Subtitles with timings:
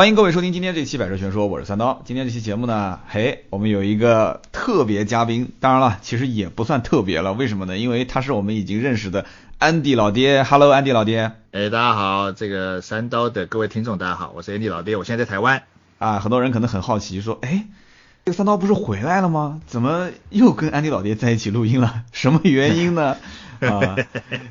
[0.00, 2.00] 欢迎各位收听今天这期《百车全说》，我是三刀。
[2.06, 7.34] 今天这期节目呢，嘿，我们有一个特别嘉宾，当然了，其实也不算特别了。
[7.34, 7.76] 为什么呢？
[7.76, 9.26] 因为他是我们已经认识的
[9.58, 10.42] 安迪老爹。
[10.42, 11.32] Hello，安迪老爹。
[11.52, 15.64] 哎，大家好，这个三刀的各位听众，大家好，我是安迪老爹，我现在在台湾。
[15.98, 17.66] 啊，很多人可能很好奇，说，哎，
[18.24, 19.60] 这个三刀不是回来了吗？
[19.66, 22.04] 怎么又跟安迪老爹在一起录音了？
[22.12, 23.18] 什么原因呢？
[23.60, 23.96] 啊，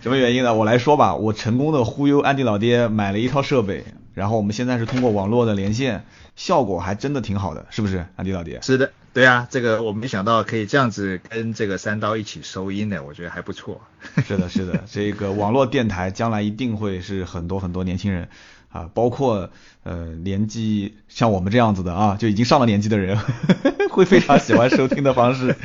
[0.04, 0.54] 什么原因呢？
[0.54, 3.84] 我来说吧，我成功的忽悠安迪老爹买了一套设备，
[4.20, 6.04] 然后我们现在是通过网络的连线，
[6.36, 8.60] 效果还真的挺好的，是不是，安迪老爹？
[8.62, 13.82] 是的，对啊，这个我没想到可以这样子跟这个三刀一起收音的，我觉得还不错。
[14.28, 18.28] 是的，是的，这个网络电台将来一定会是很多很多年轻人
[18.70, 19.50] 啊，包括
[19.84, 23.18] 呃年纪像我们这样子的啊，就已经上了年纪的人，
[23.90, 25.56] 会非常喜欢收听的方式，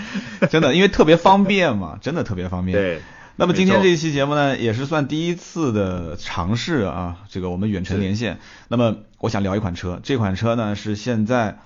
[0.48, 2.78] 真的，因为特别方便嘛，真的特别方便。
[2.78, 3.00] 对。
[3.36, 8.38] 那么今天这一期节目呢，也是算第一次的尝试啊，这个我们远程连线。
[8.68, 11.58] 那么我想聊一款车，这款车呢是现在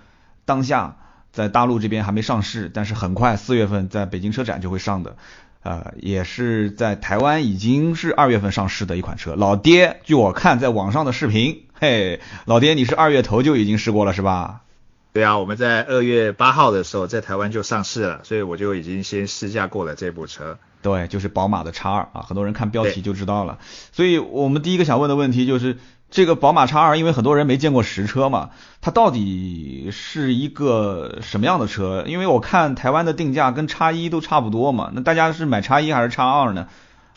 [0.46, 0.96] 当下
[1.30, 5.16] 在大陆这边还没上市，但是很快四月份在北京车展就会上的，
[5.62, 9.34] 呃，也是在台湾已经是二月份上市的一款车。
[9.36, 14.62] 老爹，据我看在网上的视频，嘿，老爹你是二月头就已经试过了是吧？
[15.12, 20.58] 对啊，我们在二月八号的时候在台湾就上市了，所以我就已经先试驾过了这部车。
[20.80, 23.58] 对，就是宝马的叉二啊，很多人看标题就知道了。
[23.92, 25.76] 所以我们第一个想问的问题就是，
[26.08, 32.04] 这个宝马叉二，因为很多人没见过实车嘛，它到底是一个什么样的车？
[32.06, 36.68] 因为我看台湾的定价跟叉一都差不多嘛，那大家是买叉一还是叉二呢？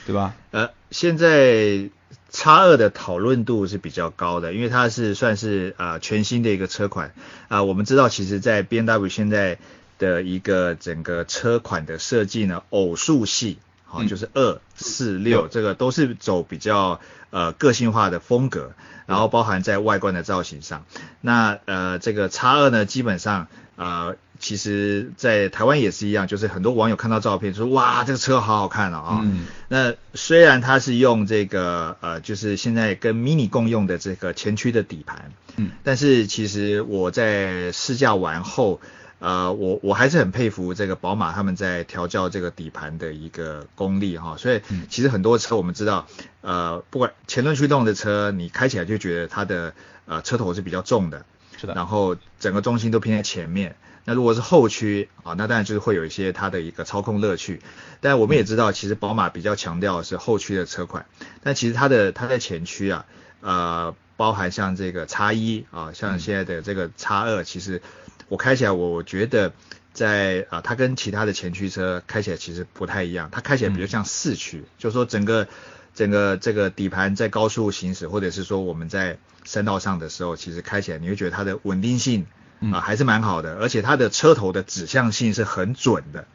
[0.08, 0.34] 对吧？
[0.50, 1.90] 呃，现在
[2.32, 7.14] 叉二的讨论度是比较高的，因为它是算是啊全新的一个车款
[7.48, 7.62] 啊。
[7.62, 9.60] 我们知道，其实，在 B M W 现在。
[10.02, 17.00] 的一个整个车款的设计呢，偶数系，好，就是二四六，这个都是走比较
[17.30, 18.72] 呃个性化的风格，
[19.06, 20.86] 然后包含在外观的造型上。
[21.22, 29.20] 那呃这个叉二呢，基本上呃其实在台湾也是一样，就是很多网友看到照片说哇这个车好好看啊。
[29.22, 29.46] 嗯。
[29.68, 38.82] 那虽然它是用这个呃就是现在跟 Mini 共用的这个前驱的底盘，嗯，但是其实我在试驾完后。
[39.22, 46.08] 呃，我我还是很佩服这个宝马他们在调教这个底盘的一个功力哈，所以其实很多车我们知道，
[46.42, 49.76] 呃，不管前轮驱动的车，你开起来就觉得它的
[50.08, 51.24] 呃车头是比较重的，
[51.56, 53.76] 是的，然后整个重心都偏在前面。
[54.06, 57.62] 那如果是后驱啊，那当然就是会有一些它的一个操控乐趣。
[58.00, 61.06] 但我们也知道，其实宝马比较强调是后驱的车款，
[61.44, 63.06] 但其实它的它在前驱啊，
[63.42, 67.84] 呃，包含像这个叉一啊，像现在的这个叉二，其实。
[68.32, 69.52] 我开起来，我我觉得
[69.92, 75.50] 在啊，它跟其他的前驱车开起来其实不太一样，它开起来比较像四驱，就是说整个
[75.94, 82.26] 整个这个底盘在高速行驶，或者是说我们在山道上的时候，其实开起来你会觉得它的稳定性
[82.72, 86.26] 啊还是蛮好的，而且它的车头的指向性是很准的，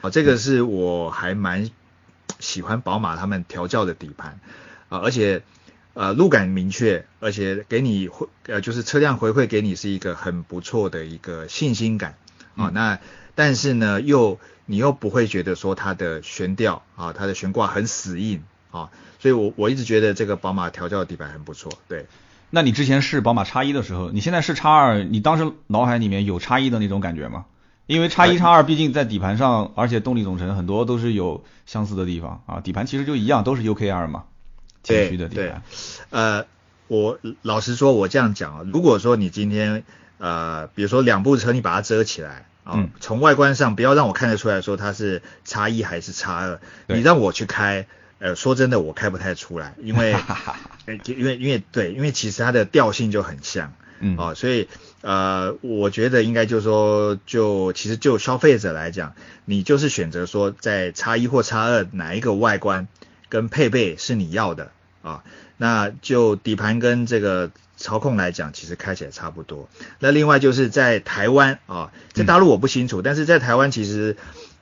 [0.00, 1.70] 啊，这个是我还蛮
[2.40, 4.40] 喜欢宝马他们调教的底盘
[4.88, 5.44] 啊，而且。
[5.94, 12.16] 呃，路感明确，而且给你回呃，就是车辆回馈给你是一个很不错的一个信心感
[12.56, 12.70] 啊。
[12.74, 12.98] 那
[13.36, 18.90] 但是呢，又你又不会觉得说它的悬吊啊，它的悬挂很死硬啊。
[19.20, 21.72] 所以我我一直觉得这个宝马调教的底盘很不错。
[21.88, 22.06] 对，
[22.50, 27.46] 那你之前试宝马叉一的时候，你现在试叉二，你当时脑海里面有叉一的那种感觉吗？
[27.86, 34.24] 因为叉一叉二毕竟在底盘上，而且动力总成很多都是有相似的地方啊，底盘其实就一样，都是 UKR 嘛。
[34.84, 35.52] 对对，
[36.10, 36.44] 呃，
[36.88, 39.82] 我老实说，我这样讲啊，如果说你今天
[40.18, 47.86] 呃，比如说两部车你把它遮起来啊，从外观上不要让我看得出来说它是叉一还是叉二，你让我去开，
[48.18, 50.14] 呃，说真的我开不太出来，因为
[51.06, 54.68] 因为因为对，因为其实它的调性就很像，嗯，哦，所以
[55.00, 59.14] 呃，我觉得应该就是说，就其实就消费者来讲，
[59.46, 62.86] 你就是选择说在叉一或叉二哪一个外观。
[63.30, 64.70] 跟配备是你要的
[65.04, 65.22] 啊，
[65.58, 69.68] 那就底盘跟这个操控来讲，其实开起来差不多。
[69.98, 74.16] 那另外就是在台湾啊，在大陆我不清楚，但是在台湾其实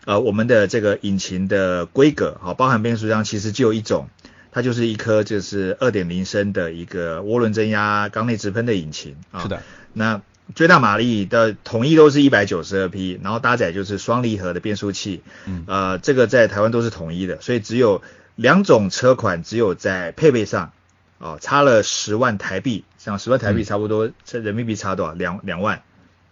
[0.05, 4.09] 呃我们的这个引擎的规格啊，包含变速箱其实就一种，
[4.51, 9.43] 它就是一颗就是二点零升的一个涡轮增压缸内直喷的引擎啊。
[9.43, 9.63] 是的。
[9.93, 10.21] 那
[10.57, 18.03] 最大马力的统一都是一百九十二匹，然后搭载就是双离合的变速器，嗯，呃这个在台湾都是统一的，所以只有。
[18.35, 20.73] 两种车款只有在配备上，
[21.19, 25.13] 哦，差了十万台币，像十万台币差不多，这人民币差多少？
[25.13, 25.83] 两两万，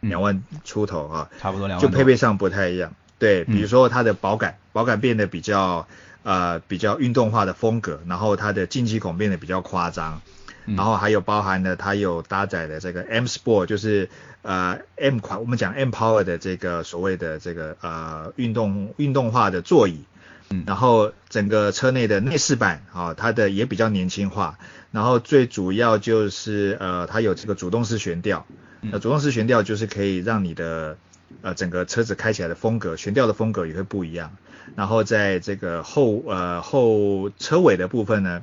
[0.00, 1.86] 两万出头啊，差不多两万。
[1.86, 5.86] 就配备上不太一样，对，比如说它的保感，保感变得比较
[6.22, 10.22] 呃比较运动化的风格，然后它的进气孔变得比较夸张，
[10.64, 14.08] 然后还有包含了它有搭载的这个 M Sport，就是
[14.42, 20.02] 呃 M 款，我们讲 M Power 的这个所谓的这个呃运动运动化的座椅。
[20.50, 24.58] 嗯然后整个车内的内饰板啊，它的也比较年轻化。
[24.90, 28.46] 然后最主要就是呃，它有这个主动式悬吊。
[28.82, 30.96] 嗯那主动式悬吊就是可以让你的
[31.42, 34.36] 呃整个车子开起来的风格，悬吊的风格也会不一样。
[34.74, 38.42] 然后在这个后呃后车尾的部分呢，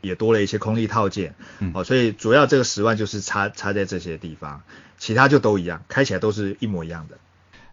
[0.00, 1.34] 也多了一些空力套件。
[1.58, 4.62] 嗯哦，所以主要这个十万就是差差在这些地方，
[4.98, 7.18] 其他就都一样，开起来都是一模一样的。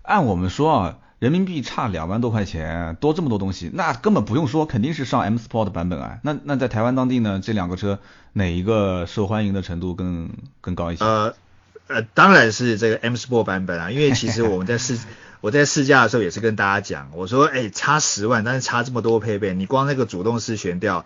[0.02, 6.20] 按我们说啊，人民币差两万多块钱，多这么多东西，那根本不用说，肯定是上 M Sport 版本啊。
[6.24, 8.00] 那那在台湾当地呢，这两个车
[8.32, 10.30] 哪一个受欢迎的程度更
[10.62, 11.04] 更高一些？
[11.04, 11.34] 呃
[11.88, 14.98] 呃，当然是这个 M Sport 版本啊，因为其实我们在试
[15.42, 21.04] 我在试驾的时候也是跟大家讲，我说哎差十万，但是差这么多配备，你光那个主动式悬吊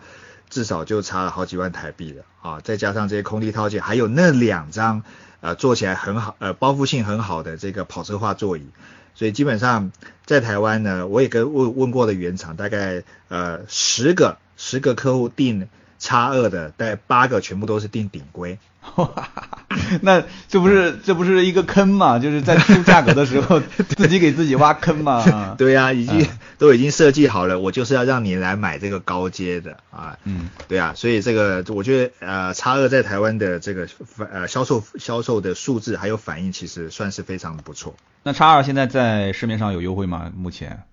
[0.49, 5.03] 至少就差了好几万台币了啊，再加上这些空力套件，还有那两张
[5.41, 8.67] 呃坐起来很好呃包覆性很好的这个跑车化座椅。
[9.15, 9.91] 所以基本上
[10.25, 15.67] 在台湾呢，我也跟问问过的原厂，大概呃十个十个客户订
[15.99, 18.57] 叉二的，大概八个全部都是订顶规。
[20.01, 22.19] 那这不是这不是一个坑嘛？
[22.19, 23.59] 就是在出价格的时候
[23.97, 25.55] 自己给自己挖坑嘛？
[25.57, 26.27] 对呀、已经、
[26.57, 30.17] 都已经设计好了，我就是要让你来买这个高阶的啊。
[30.25, 37.95] 嗯，对啊，所以这个我觉得呃，叉二在台湾的这个反呃销售销售的数字还有反应，其实算是非常不错。
[38.23, 40.31] 那叉二现在在市面上有优惠吗？
[40.35, 40.83] 目前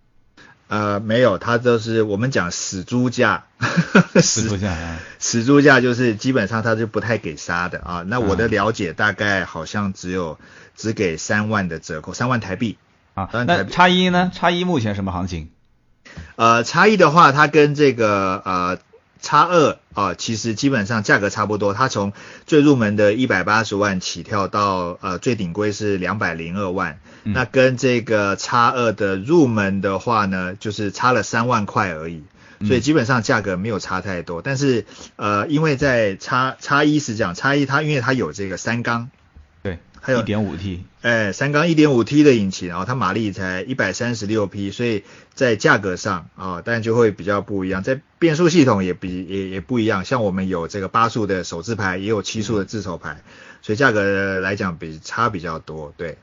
[0.70, 3.42] 呃，没有，它就是我们讲死猪价，
[4.22, 8.04] 死猪价啊死猪价就是基本上它是不太给杀的啊。
[8.06, 10.38] 那我的嗯了解大概好像只有
[10.76, 12.78] 只给三万的折扣，三万台币。
[13.14, 14.30] 啊，那叉一呢？
[14.32, 15.50] 叉一目前什么行情？
[16.36, 18.78] 呃，叉一的话，它跟这个呃
[19.20, 21.74] 叉二啊，其实基本上价格差不多。
[21.74, 22.12] 它从
[22.46, 32.22] 最入门的一百八十万起跳到呃最顶规是两百零二万，嗯那跟这个叉二的入门的话呢，就是差了三万块而已。
[32.62, 34.84] 所以基本上价格没有差太多，但是
[35.16, 39.19] 呃，因为在叉叉一是这样，叉一它因为它有这个三缸，对，
[40.00, 45.04] 还有一点五 T，哎，三缸 1.5T 的引擎，然后它马力才136匹，所以
[45.34, 47.82] 在价格上啊，当然就会比较不一样。
[47.82, 53.20] 在变速系统也比也也不一样，像我们有这个八速的手自排，也有七速的自手排，
[53.62, 55.92] 所以价格来讲比差比较多。
[55.96, 56.16] 对，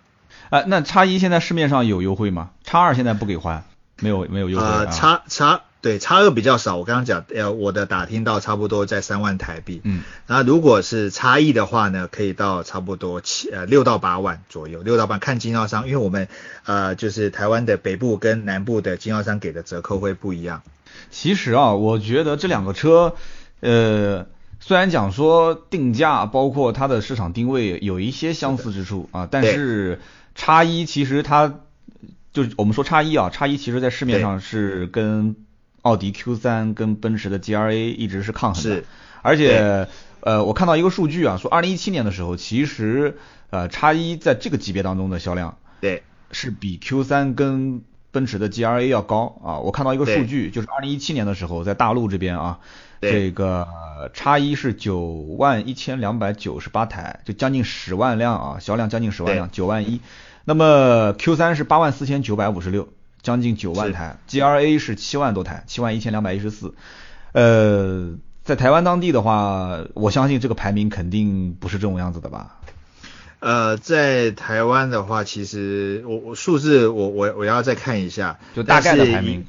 [0.50, 2.50] 啊，那叉一现在市面上有优惠吗？
[2.64, 3.64] 叉二现在不给换，
[4.00, 4.78] 没有没有优惠啊。
[4.80, 9.80] 呃，叉叉对差额比较少，我刚刚讲，呃，我的打听到差不多在三万台币。
[9.86, 16.28] 嗯，那如果是差异的话呢，可以到差不多七呃六到八万左右，六到八看经销商，因为我们
[16.66, 20.62] 呃就是台湾的北部跟南部的经销商给的折扣会不一样。
[21.10, 23.16] 其实啊，我觉得这两个车，
[23.62, 24.26] 呃，
[24.60, 30.02] 虽然讲说定价包括它的市场定位有一些相似之处啊，但是
[30.36, 31.62] 叉一其实它
[32.34, 35.38] 就是我们说叉一啊，叉一其实在市面上是跟
[35.88, 38.70] 奥迪 Q 三跟奔驰的 GRA 一直是抗衡的。
[38.70, 38.86] 是，
[39.22, 39.88] 而且
[40.20, 43.18] 呃，我看到一个数据啊，说二零一七年的时候，其实
[43.50, 47.82] 呃叉一在这个级别当中的销量对，是比 Q 三跟
[48.12, 49.60] 奔驰的 GRA 要高啊！
[49.60, 52.60] 我看到一个数据，就是二零一七年的时候，在大陆这边啊，
[53.00, 53.68] 这个
[54.14, 55.00] 叉一是九
[55.38, 60.02] 万一千两百九十八台，就将近十万辆啊，销量将近十万辆，九万一。
[60.46, 62.88] 那么 Q 三是八万四千九百五十六，
[63.28, 66.74] 将近九万台，GRA 是七万多台，七万一千两百一十四。
[67.34, 68.16] 呃，
[68.46, 72.56] 在台湾当地的话，我相信这个排名肯定不是这种样子的吧？
[73.40, 79.46] 呃，在台湾的话，其实我我数字我我我要再看一下，就大概的排名，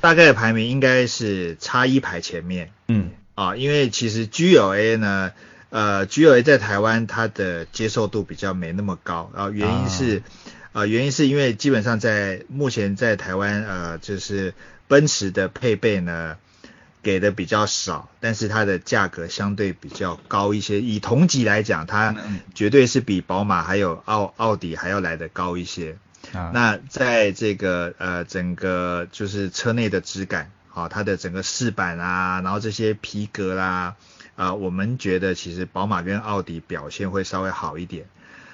[0.00, 2.72] 大概的排名应该是差一排前面。
[2.88, 5.30] 嗯，啊，因为其实 GLA 呢，
[5.68, 10.24] 呃，GLA 在台湾它的接受度比较没那么高，然后原因是，
[10.72, 14.54] 呃，原因是因为基本上在目前在台湾，呃，就是
[14.86, 16.36] 奔驰的配备呢
[17.02, 20.80] 给的比较少，但是它的价格相对比较高一些。
[20.80, 25.96] 以同级来讲，它嗯绝对是比宝马还有奥奥迪还要来的高一些。
[26.32, 33.96] 啊，那在这个呃整个就是车内的质感，好、它的整个饰板啊，然后这些皮革啦，
[34.36, 38.06] 啊、我们觉得其实宝马跟奥迪表现会稍微好一点。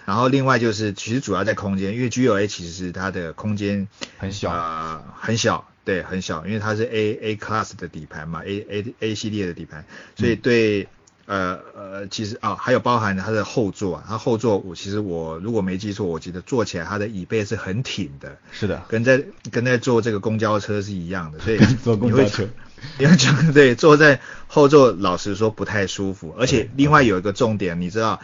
[0.07, 3.87] 然后另外就是，其实主要在空间，因为 GLA 其实它的空间
[4.17, 4.51] 很小。
[4.51, 9.85] 呃，很小，对，很小，因为它是 A A class 的底盘嘛，A A A 系列的底盘，
[10.17, 10.89] 所以对。
[11.29, 22.49] 呃呃，其实啊，还有包含它的后座啊，它后座我其实我如果没记错，我记得坐起来它的椅背是很挺的，是的，跟在跟在坐这个公交车是一样的，所以 坐公交车。
[22.97, 28.21] 你要讲 对，坐在后座，老实说不太舒服，而且另外有一个重点，你知道，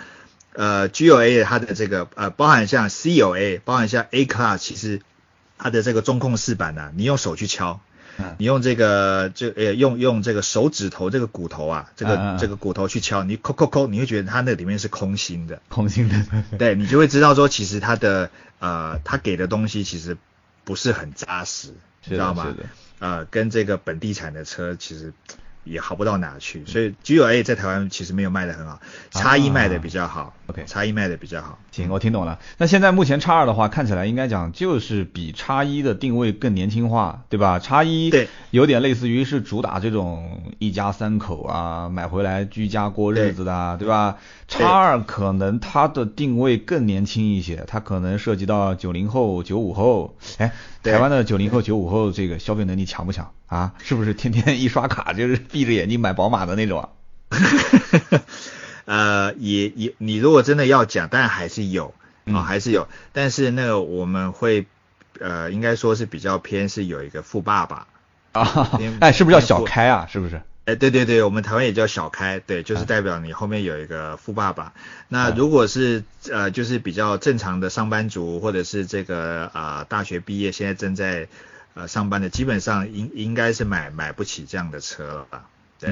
[0.55, 5.01] 呃，G O A 它的这个呃，包含像 C O A，包含像 A Class，其实
[5.59, 7.81] 它的这个中控饰板呢、你用手去敲。
[8.37, 16.27] 你用这个就呃用用这个手指头这个骨头啊，这个、这个骨头去敲，你抠抠抠，你会觉得它那里面是空心的，空心的，
[16.59, 18.29] 对你就会知道说，其实它的
[18.59, 20.19] 呃它给的东西其实
[20.63, 22.55] 不是很扎实，知道吗？
[22.99, 25.15] 呃，跟这个本地产的车其实
[25.65, 28.79] 也好不到哪去，所以 G O A 在台湾其实没有卖的很好，
[29.11, 31.59] 叉一卖的比较好、啊 OK 叉一卖的比较好。
[31.71, 32.39] 行，我听懂了。
[32.59, 37.59] 那现在目前叉二的话，看起来应该讲就是比叉一的定位更年轻化，对吧？
[37.59, 44.17] 叉一对有点类似于是主打这种一家三口啊，买回来居家过日子的啊，对吧？
[44.49, 50.17] 对叉二可能它的定位更年轻一些，它可能涉及到九零后、九五后。
[50.39, 53.73] 哎，台湾的九零后、九五后这个消费能力强不强啊？
[53.79, 56.89] 是不是天天一刷卡就是闭着眼睛买宝马的那种啊？
[58.85, 64.67] 呃，也也，你如果真的要讲，但还是有啊、嗯还是有，但是那个我们会
[65.21, 67.87] 呃，应该说是比较偏是有一个富爸爸，
[68.33, 68.45] 啊
[68.79, 70.09] 偏， 哎，是不是叫小开啊？
[70.11, 70.41] 是不是？
[70.65, 74.73] 哎，对对对，我们台湾也叫小开，对，就是啊代表你后面有一个富爸爸。
[75.09, 81.27] 那啊如果是呃，就是比较正常的上班族，或者是这个啊、呃大学毕业，现在正在
[81.75, 85.47] 呃上班的，基本上应应该是买买不起这样的车了吧？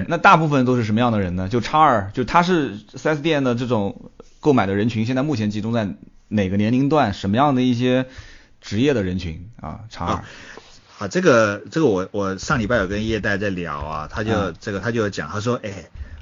[0.08, 1.48] 那大部分都是什么样的人呢？
[1.48, 5.88] 就叉二，就它是 4S 店的这种购买的人群，现在目前集中在
[6.28, 7.12] 哪个年龄段？
[7.12, 8.06] 什么样的一些
[8.60, 9.80] 职业的人群啊？
[9.90, 10.24] 叉二啊
[10.98, 15.70] 啊，这个这个我我上礼拜有跟叶代在聊啊，他就、嗯这个他就讲，他说哎，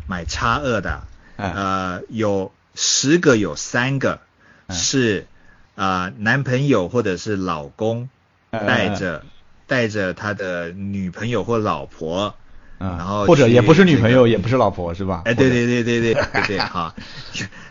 [0.07, 1.03] 买叉二的，
[1.37, 4.21] 哎呃，有十个有三个
[4.69, 5.27] 嗯是
[5.75, 8.09] 呃男朋友或者是老公
[8.51, 9.25] 哎带着
[9.67, 12.37] 带着他的女朋友或老婆，
[12.79, 15.23] 嗯，然后或者也不是女这个朋友，也不是老婆，是吧？
[15.25, 16.95] 哎，对对对对对对对， 好。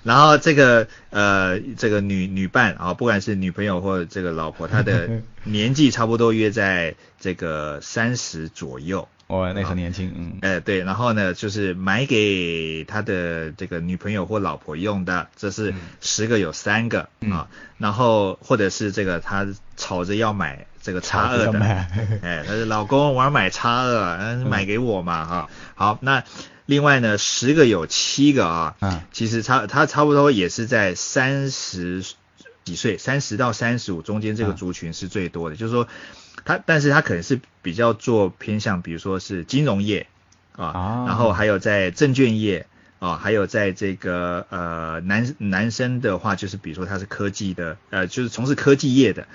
[0.03, 5.09] 然后这个呃，这个女女伴啊，不管是女朋友或者这个老婆，她的
[5.43, 9.07] 年纪差不多约在这个三十左右。
[9.27, 19.45] 哦，那很年轻，嗯，哎，对，然后呢，就是买给他的这个女朋友或老婆用的，这是十个有三个、嗯啊，然后或者是这个他
[19.75, 21.59] 吵着要买这个叉二的，
[22.23, 26.23] 哎，他说老公我要买叉二，嗯，买给我嘛哈、好，那
[26.65, 29.01] 另外呢，十个有七个啊，嗯。
[29.11, 32.05] 其实差他差不多也是在三十
[32.63, 34.55] 几岁，三十到三十五中间这个嗯。
[34.55, 35.89] 族群是最多的，就是说
[36.45, 40.07] 他，但是他可能是比较做偏向，比如说是金融业
[40.55, 41.05] 啊，啊。
[41.05, 42.65] 然后还有在证券业
[42.99, 49.27] 啊，还有在这个呃男男生的话，就是比如说他是科技的，呃，就是从事科技业的。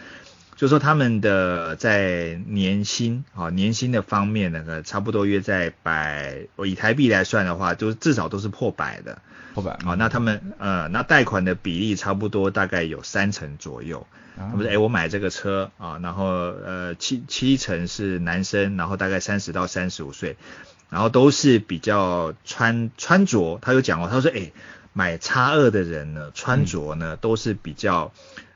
[0.56, 9.21] 就说他们的在年薪啊年薪的方面呢，呃差不多约在百，我以台币来算的话，就至少都是破百的。
[9.54, 14.06] 破百好，那他们呃，那贷款的比例差不多大概有三成左右。
[14.37, 20.37] 啊他们说，哎，我买这个车啊，然后呃七七成是男生，然后大概三十到三十五岁，
[20.88, 24.52] 然后都是比较穿穿着，他有讲过，他说，哎，
[24.94, 28.11] 买叉二的人呢，穿着呢、都是比较，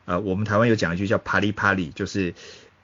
[0.06, 2.32] 呃，我们台湾有讲一句叫啪里啪里，就是，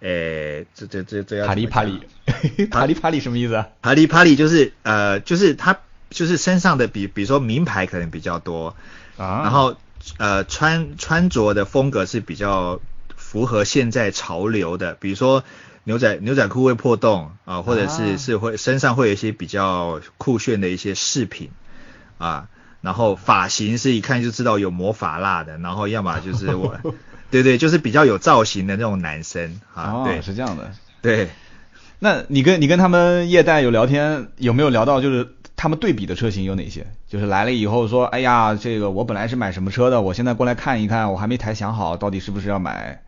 [0.00, 2.00] 诶，这这这这要啪里啪里，
[2.70, 3.68] 啪里啪里什么意思啊？
[3.80, 5.78] 啪里啪里就是呃，就是他
[6.10, 8.76] 就是身上的比比如说名牌可能比较多，
[9.16, 9.76] 啊，然后
[10.18, 12.80] 呃穿穿着的风格是比较
[13.16, 15.44] 符合现在潮流的，比如说
[15.84, 18.16] 牛仔牛仔裤会破洞啊、或者是、啊。
[18.16, 21.50] 是会身上会有一些比较酷炫的一些饰品
[22.18, 22.48] 啊，
[22.82, 26.78] 然后发型是一看就知道有魔法蜡的，然后要么就是我
[27.32, 30.70] 对对，就是比较有造型的那种男生啊，哦，对是这样的。
[31.00, 31.28] 对。
[31.98, 36.84] 那你跟你跟他们业代有聊天，有没有聊到就是他们对比的车型有哪些？
[37.08, 43.02] 就是来了以后说，哎呀，这个我本来是买什么车的，我现在过来看一看，我还没太想好到底是不是要买。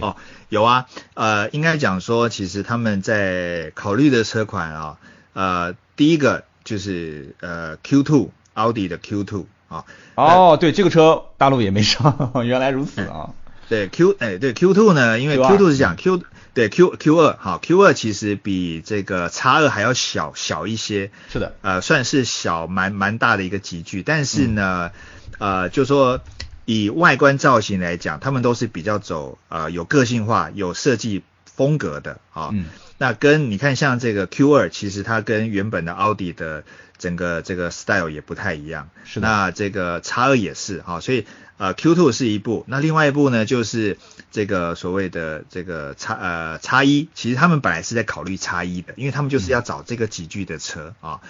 [0.00, 0.16] 哦，
[0.50, 4.98] 有啊，呃，应该讲说，其实他们在考虑的车款啊，
[5.32, 13.30] 呃，第一个就是呃 Q2，奥迪的 Q2 啊，哦，对，这个车大陆也没上， 原来如此啊。
[13.68, 16.22] 对 Q，哎，对 Q2 呢，因为 Q two 是讲 Q，
[16.54, 24.90] 对 Q Q2 好，Q2 其实比这个 X 二还要小小一些，是的，呃，算是小蛮蛮大的一个集距，但是呢，
[25.38, 26.20] 呃，就说
[26.64, 32.50] 以外观造型来讲，他们都是比较走呃有个性化、有设计风格的啊。
[32.52, 32.66] 嗯
[32.98, 36.64] 那跟你看像这个 Q2，其实它跟原本的奥迪的
[36.96, 38.88] 整个这个 style 也不太一样。
[39.04, 41.26] 是的那这个 X 二也是哈、所以
[41.58, 43.98] 呃 Q2 是一部，那另外一部呢就是
[44.30, 51.20] 这个所谓的这个叉呃叉一，其实他们本来是在考虑叉一的，因为他们就是要找这个几具的车啊。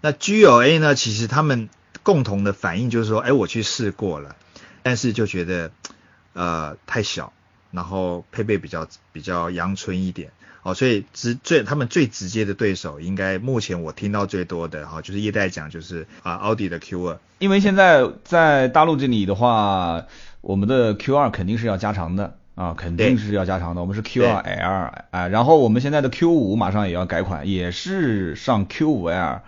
[0.00, 1.68] 那 GLA 呢，其实他们
[2.02, 4.36] 共同的反应就是说，哎，我去试过了，
[4.82, 5.70] 但是就觉得
[6.32, 7.32] 呃太小，
[7.70, 10.30] 然后配备比较比较阳春一点。
[10.62, 20.04] 哦，所以直最他们最直接的对手，应该目前我听到最多的哈，就是业代讲就是啊奥迪的 Q 二，因为现在在大陆这里的话，
[20.40, 29.40] 我们的 Q 二肯定是要加长的啊，肯定是要加长的，我们是 Q 二 L 啊，然后我们现在的 Q 五马上也要改款，也是上 Q 五 L。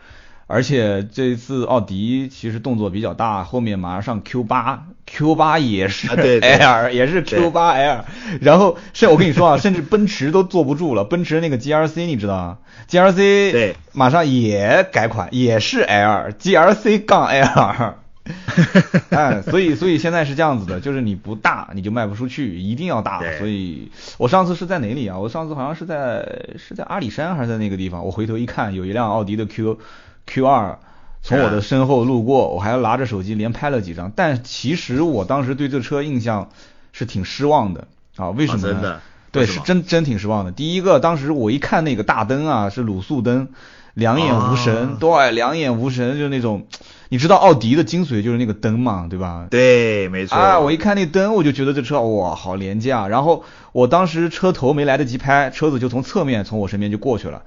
[0.46, 8.04] 而且这次奥迪其实动作比较大，后面马上上 Q 八，Q 八也是 L， 也是 Q 八 L。
[8.40, 12.58] 然后是我跟你说啊，甚至奔驰都坐不住了， 奔驰那个 GRC 你知道吗
[12.90, 13.16] ？GRC
[13.52, 17.94] 对，马上也改款，也是 L，GRC 杠 L。
[19.10, 23.20] 哎，所以所以现在是这样子的，就是你不大你就卖不出去，一定要大。
[23.38, 25.18] 所以我上次是在哪里啊？
[25.18, 26.26] 我上次好像是在
[26.58, 28.04] 是在阿里山还是在那个地方？
[28.04, 29.78] 我回头一看，有一辆奥迪的 Q。
[30.26, 30.78] Q 二
[31.22, 34.12] 从我的身后路过，我还要拿着手机连拍了几张。
[34.14, 36.50] 但其实我当时对这车印象
[36.92, 39.00] 是挺失望的啊，为什么呢？
[39.32, 40.52] 对，是真真挺失望的。
[40.52, 43.48] 第一个，当时我一看那个大灯啊，是卤素灯，
[43.94, 46.66] 两眼无神，对，两眼无神，就是那种，
[47.08, 49.48] 你知道奥迪的精髓就是那个灯嘛，对吧？
[49.50, 50.38] 对，没错。
[50.38, 53.08] 啊，我一看那灯，我就觉得这车哇，好廉价。
[53.08, 57.42] 然后我当时车头没来得及拍，车子就从侧面从我身边就过去了。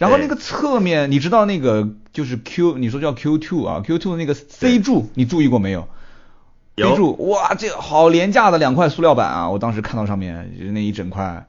[0.00, 5.86] 然后那个侧面，你知道那个就是 Q，你说叫 Q2 啊，Q2 那个 C 柱，你注意过没有
[6.74, 9.50] ？C 柱，哇，这好廉价的两块塑料板啊！
[9.50, 11.46] 我当时看到上面就是那一整块，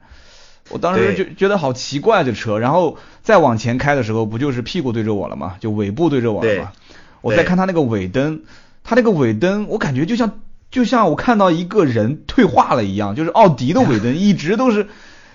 [0.68, 2.58] 我当时就觉得好奇怪这车。
[2.58, 5.56] 然后再往前开的时候，不就是屁股对着我了吗？
[5.58, 6.72] 就尾部对着我了吗？
[7.22, 8.42] 我再看它那个尾灯，
[8.84, 10.40] 它那个尾灯，我感觉就像
[10.70, 14.88] 就像我看到一个人退化了一样，就是奥迪的尾灯 一直都是。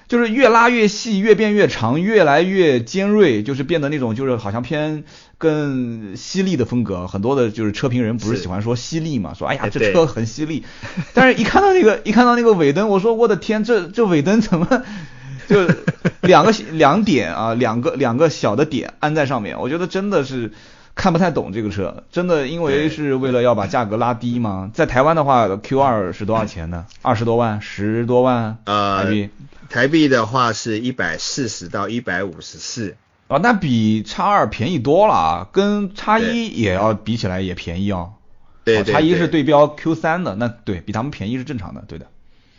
[0.08, 5.04] 就是越拉越细，越变越长，越来越尖锐，就是变得那种就是好像偏
[5.38, 7.08] 更犀利的风格。
[7.08, 10.64] 很多的就是车评人不是喜欢说犀利嘛，说哎呀这车很犀利。
[11.14, 14.84] 但是一看到那个 一看到那个尾灯，我说我的天，这这尾灯怎么
[15.50, 15.68] 就
[16.22, 20.52] 两个两点啊，两个两个小的点安在上面，我觉得真的是
[20.98, 22.04] 看不太懂这个车。
[22.12, 24.70] 真的因为是为了要把价格拉低吗？
[24.74, 26.86] 在台湾的话，Q 二是多少钱呢？
[27.02, 29.30] 二十多万，十多万台币。
[29.70, 32.96] 台币的话是一百四十到一百五十四
[33.28, 38.14] 啊，那比叉二便宜多了啊，跟叉一也要比起来也便宜哦。
[38.64, 42.08] 对，叉一是对标 Q 三的，那对比他们便宜是正常的，对的。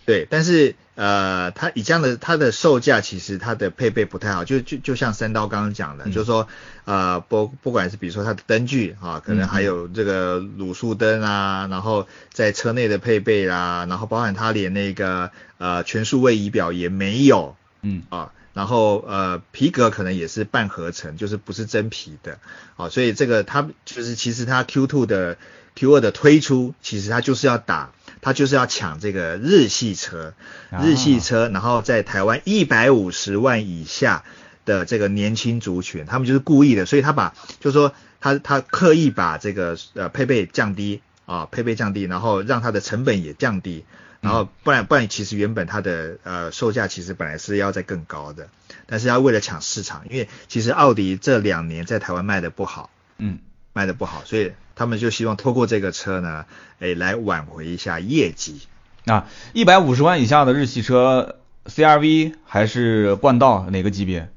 [0.09, 6.49] 对，但是呃，它以这样的它的售价，其实它的配备不太好，就就就像三刀刚刚讲的，就是说
[6.87, 22.39] 呃不不管是比如说它的灯具啊，可能还有这个卤素灯啊，然后在车内的配备啦，然后包含它连那个呃全数位仪表也没有，嗯啊，然后呃皮革可能也是半合成，就是不是真皮的，
[22.79, 25.37] 啊，所以这个它就是其实它 Q2 的
[25.77, 27.93] Q2 的推出，其实它就是要打。
[28.21, 30.35] 他就是要抢这个日系车，
[30.83, 34.25] 日系车，然后在台湾一百五十万以下
[34.65, 43.85] 的这个年轻族群，他们就是故意的，所以他把，就是说他他刻意把这个呃配备降低啊，配备降低，然后让它的成本也降低，
[44.21, 48.49] 然后不然不然其实原本它的呃售价其实本来是要在更高的，
[48.87, 53.39] 但是要为了抢市场，因为其实奥迪这两年在台湾卖的不好，嗯。
[53.73, 56.47] 卖的不好，所以他们就希望透过这个车呢，
[56.81, 58.61] 哎，来挽回一下业绩。
[59.05, 64.29] 啊，一百五十万以下的日系车，CRV 还是冠道哪个级别？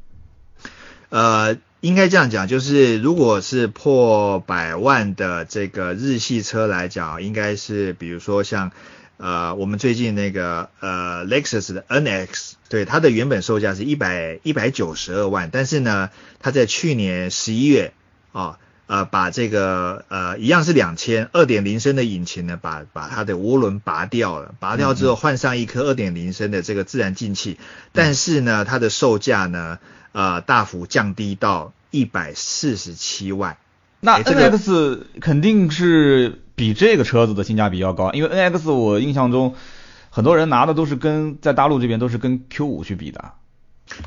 [1.10, 8.72] 呃，应该这样讲，就是如果是破百万的这个日系车来讲，应该是比如说像
[9.17, 17.91] 呃我们最近那个呃 Lexus 的 NX，对它的原本售价是一百一百九十二万，但是呢，它在去年十一月
[18.32, 18.58] 啊。
[18.88, 27.58] 呃，把这个呃一样是两千二点零升的引擎呢，把把它的涡轮拔掉了，拔掉之后换上一颗二点零升的这个自然进气，
[27.94, 29.80] 但是呢，它的售价呢，
[30.12, 33.56] 呃大幅降低到一百四十七万。
[34.02, 39.56] 那 N X 肯定是比这个车子的性价比要高，因为 N X 我印象中
[40.10, 43.32] 很多人拿的都是跟在大陆这边都是跟 Q 五去比的。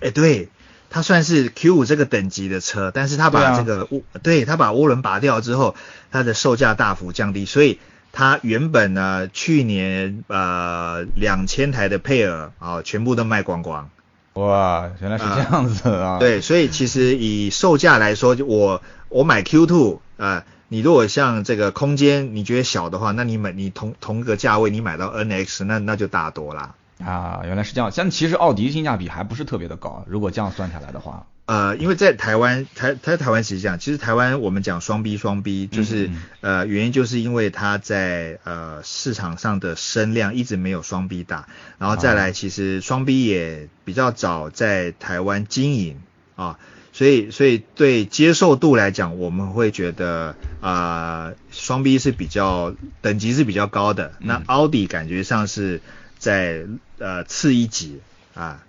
[0.02, 0.50] 哎，对。
[0.94, 5.74] 它算是 Q 五这个等级的车，但是它把这个涡，对，它把涡轮拔掉之后，
[6.12, 7.80] 它的售价大幅降低，所以
[8.12, 13.90] 它原本呢，去年呃两千台的配额啊，全部都卖光光。
[14.34, 16.18] 哇，原来是这样子啊。
[16.20, 26.76] 对，所以其实以售价来说，就我我买 Q two 呃你如果像这个空间你觉得小的话，那你买你同同个价位你买到 NX 那那就大多啦。
[27.02, 27.90] 啊，原来是这样。
[27.90, 31.26] 像其实奥迪性价比还不是特别的高，如果这样算下来的话。
[31.46, 36.08] 呃，因为在台湾，台在台湾其实这样，其实台湾我们讲双 B 双 B，就是
[36.40, 46.00] 呃原因就是因为它在呃市场上的声量一直没有双 B 大，然后再来其实双 B 也比较早在台湾经营
[46.34, 46.58] 啊，
[46.94, 55.82] 所以所以对接受度来讲，我们会觉得啊双 B 是比较等级是比较高的，那奥迪感觉上是
[56.24, 56.64] 在
[56.96, 58.00] 呃次一级
[58.32, 58.64] 啊。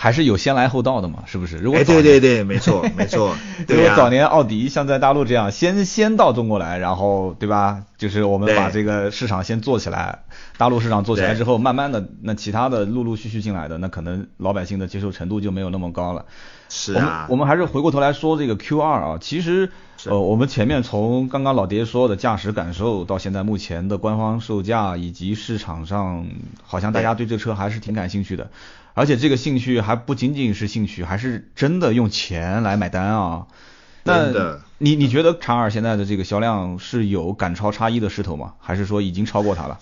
[0.00, 1.56] 还是有先来后到的嘛，是不是？
[1.56, 3.34] 如果哎，对对对，没错 没错。
[3.66, 7.82] 如果早年奥迪像在大陆这样先先到中国来，然后对吧？
[7.96, 10.20] 就是我们把这个市场先做起来，
[10.56, 16.24] 大陆市场做起来之后，慢慢的那其他的陆陆续续进来的，那可能老百姓的接受程度就没有那么高了。
[16.68, 17.26] 是啊。
[17.28, 19.68] 我们还是回过头来说这个 Q 二啊，其实
[20.04, 26.24] 呃我们前面从刚刚老爹说的驾驶感受到现在目前的官方售价以及市场上，
[26.64, 28.48] 好像大家对这车还是挺感兴趣的。
[28.98, 33.46] 而且这个兴趣还不仅仅是兴趣，还是真的用钱来买单啊！
[34.02, 34.32] 那
[34.78, 38.54] 你你觉得叉二现在的这个销量是有赶超叉一的势头吗？
[38.58, 39.78] 还是说已经超过它了？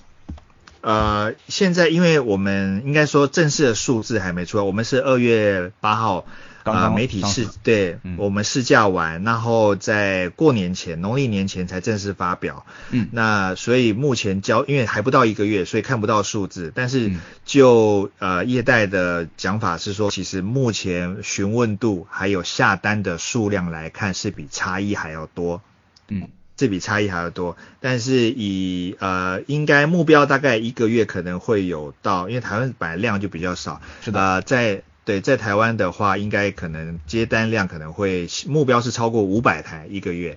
[0.82, 6.26] 呃，现在因为我们应该说正式的数字还没出来，我们是二月八号。
[6.72, 12.66] 啊，媒体试对，我们试驾完，然后在过年前，农历年前才正式发表。
[12.90, 16.72] 嗯，那所以目前交，因为还不到一个月，所以看不到数字。
[16.74, 17.12] 但是
[17.44, 25.62] 就呃业代的讲法是说，其实目前询问度还有下单的数量来看，是比差异还要多。
[26.08, 27.56] 嗯，这比差异还要多。
[27.80, 33.80] 但是以呃应该目标大概一个月可能会有到，因为台湾本来量就比较少。
[34.02, 34.82] 是的，在。
[35.06, 40.36] 对，在台湾的话，应该可能接单量可能会目标是超过五百台一个月。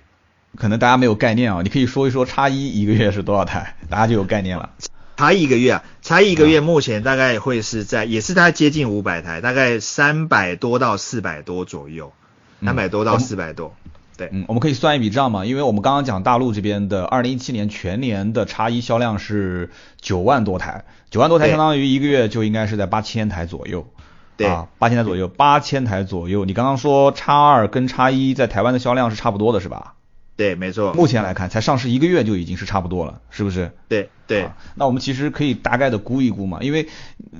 [0.56, 4.70] 可能大家没有概念啊，你可以说一说叉一一个月是多少台，大家就有概念了。
[5.16, 12.12] 叉一一个月啊，叉一一个月目前大概会是在，也是大概接近五百台，大概三百多到四百多左右，
[12.64, 13.74] 三百多到四百多。
[14.16, 23.84] 对，嗯，我们可以算一笔账嘛，因为我们刚刚讲大陆这边的二零一七年全年的叉一销量是九万多台，九万多台相当于一个月就应该是在八千台左右。
[24.46, 26.44] 啊，八千台左右，八千台左右。
[26.44, 29.94] 你刚刚说叉二跟叉一在台湾的销量是差不多的，是吧？
[30.36, 30.94] 对，没错。
[30.94, 33.72] 目前来看，才上市一个月就已经是差不多了，是不是？
[33.88, 34.48] 对对。
[34.74, 36.88] 那我们其实可以大概的估一估嘛，因为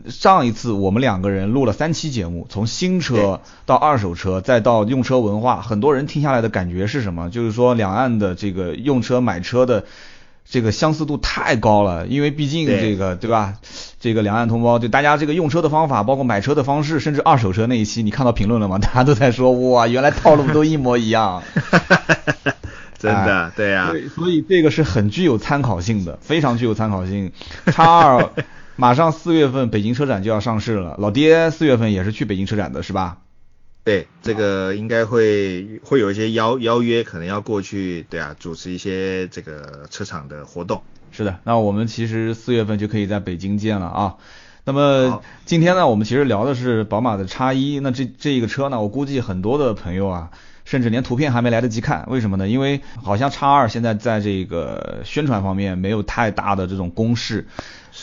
[0.09, 7.31] 上一次我们两个人录了三期节目，从新车到二手车再到用车文化，很多人听下来的感觉是什么？
[7.31, 9.85] 就是说两岸的这个用车买车的。
[10.51, 13.55] 这个相似度太高了，因为毕竟这个对吧？
[14.01, 18.79] 这个两岸同胞，就大家这个用车的方法，包括买车的方式，甚至二手车那一期，你看到评论了吗？
[18.83, 21.43] 大家都在说哇，原来套路都一模一样。
[22.99, 23.91] 真的，对呀。
[23.93, 27.31] 对，所以这个是很具有参考性的，非常具有参考性。
[27.67, 28.31] 叉二
[28.77, 33.19] 马上四月份北京车展就要上市了，老爹四月份也是去北京车展的是吧？
[33.91, 40.81] 对，这个应该会会有一些邀邀约，可能要过去，对啊，主持一些这个车厂的活动。
[41.11, 44.15] 是的，那我们其实四月份就可以在北京见了啊。
[44.63, 50.31] 那么今天呢，我们其实聊的是宝马的叉一，那这这一个车呢，我估计很多的朋友啊，
[50.65, 52.47] 甚至连图片还没来得及看，为什么呢？
[52.47, 57.49] 因为好像叉二现在在这个宣传方面没有太大的这种攻势。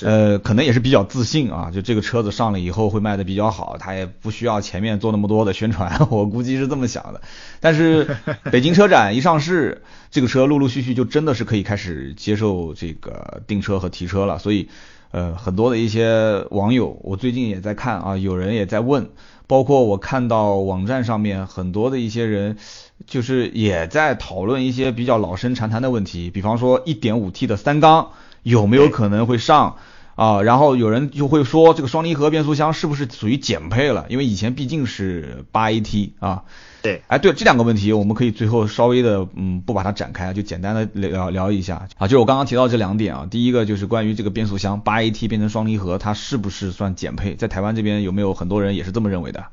[0.01, 7.21] 呃，可能也是比较自信啊，就这个车子上了以后会卖的比较好，他也不需要前面做那么多的宣传， 我估计是这么想的。
[7.59, 8.17] 但是
[8.51, 9.81] 北京车展一上市，
[10.11, 14.37] 这个车陆陆续续就真的是可以开始接受这个订车和提车了。
[14.39, 14.69] 所以，
[15.11, 19.09] 呃，很多的一些网友，我最近也在看啊，有人也在问，
[19.47, 22.57] 包括我看到网站上面很多的一些人，
[23.05, 28.11] 就是也在讨论一些比较老生常谈的问题，比方说 1.5T 的三缸。
[28.47, 29.75] 有没有可能会上
[30.15, 30.41] 啊？
[30.41, 34.05] 然后有人就会说，这个双离合变速箱是不是属于减配了？
[34.07, 36.43] 因为以前毕竟是八 AT 啊。
[36.81, 42.07] 对，哎，对，这两个问题我们可以最后稍微的，嗯，不把它展开，就简单的聊聊一下啊。
[42.07, 47.35] 就是我刚刚提到这两点啊，第一个就是关于这个变速箱八 AT 变成双离合，它是不是算减配？
[47.35, 49.43] 在台湾这边有没有很多人也是这么认为的？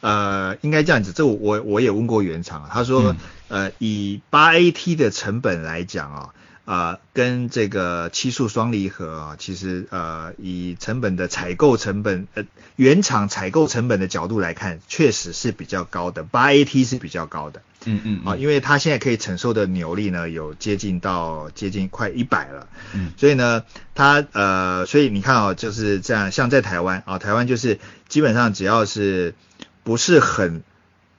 [0.00, 3.14] 呃，应该这样子，这我我也问过原厂，他说，
[3.48, 6.30] 呃，以八 AT 的成本来讲啊。
[6.64, 12.44] 啊，跟这个七速双离合啊，其实呃，以成本的采购成本，呃，
[12.76, 16.22] 原厂采购成本的角度来看，确实是比较高的。
[16.22, 23.64] 八 AT 是比较高的，嗯嗯，啊，因为它现在可以承受的扭力呢，有接近到接近快一百了，嗯，所以呢，
[23.96, 29.34] 它呃，所以你看啊，就是这样，像在台湾啊，台湾就是基本上只要是
[29.82, 30.62] 不是很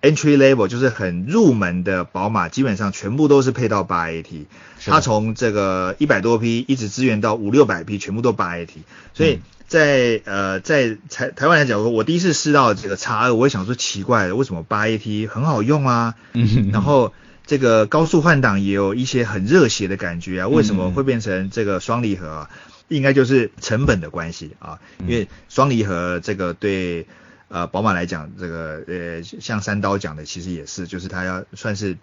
[0.04, 4.46] entry level 就是很入门的宝马，基本上全部都是配到八 AT，
[4.86, 8.68] 它从这个一百多匹一直支援到五六百匹，全部都八 AT，
[9.14, 16.16] 所以在呃在台台湾来讲，我第一次试到这个叉二，我也想说奇怪了，为什么八 AT 很好用啊？
[16.34, 17.14] 嗯然后
[17.48, 20.94] 这个高速换挡也有一些很热血的感觉啊，为什么嗯。
[20.94, 22.50] 会变成这个双离合啊？
[22.90, 25.08] 应该就是成本的关系啊，嗯。
[25.10, 27.08] 因为双离合这个对
[27.54, 31.98] 呃宝马来讲，这个呃像三刀讲的其实也是，就是它要算是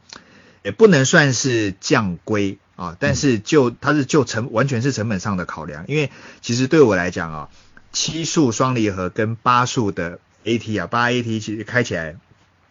[0.63, 7.49] 也不能算是降规啊，但是就它是就成完全是成本上的考量，因为其实对我来讲啊，
[7.91, 12.15] 七速双离合跟八速的 AT 啊，八 AT 其实开起来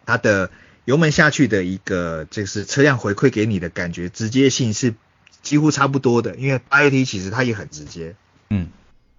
[0.06, 0.50] 它的
[0.86, 4.94] 油门下去的一个就是车辆回馈给你的感觉直接性是
[5.42, 8.16] 几乎差不多的，因为八 AT 其实它也很直接，
[8.48, 8.68] 嗯。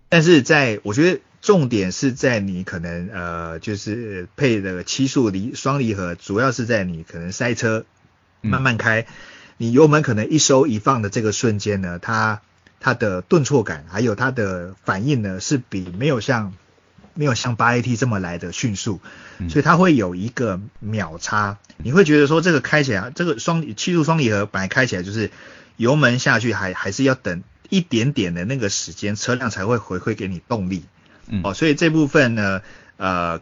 [0.09, 7.85] 但是在我觉得重点是在你可能呃就是配的七速离双离合，主要是在你可能塞车
[8.43, 8.51] 嗯。
[8.51, 9.07] 慢慢开，
[9.57, 12.41] 你油门可能一收一放的这个瞬间呢，它
[12.79, 16.53] 它的顿挫感还有它的反应呢是比没有像
[17.13, 18.99] 没有像八 AT 这么来的迅速，
[19.39, 19.49] 嗯。
[19.49, 25.31] 所以它会有一个秒差，你会觉得说这个开起来这个双七速双离合本来开起来就是
[25.77, 30.83] 油门下去还还是要等一点点的那个时间，车辆才会回馈给你动力。
[31.31, 32.61] 嗯哦，所以这部分呢，
[32.97, 33.39] 呃，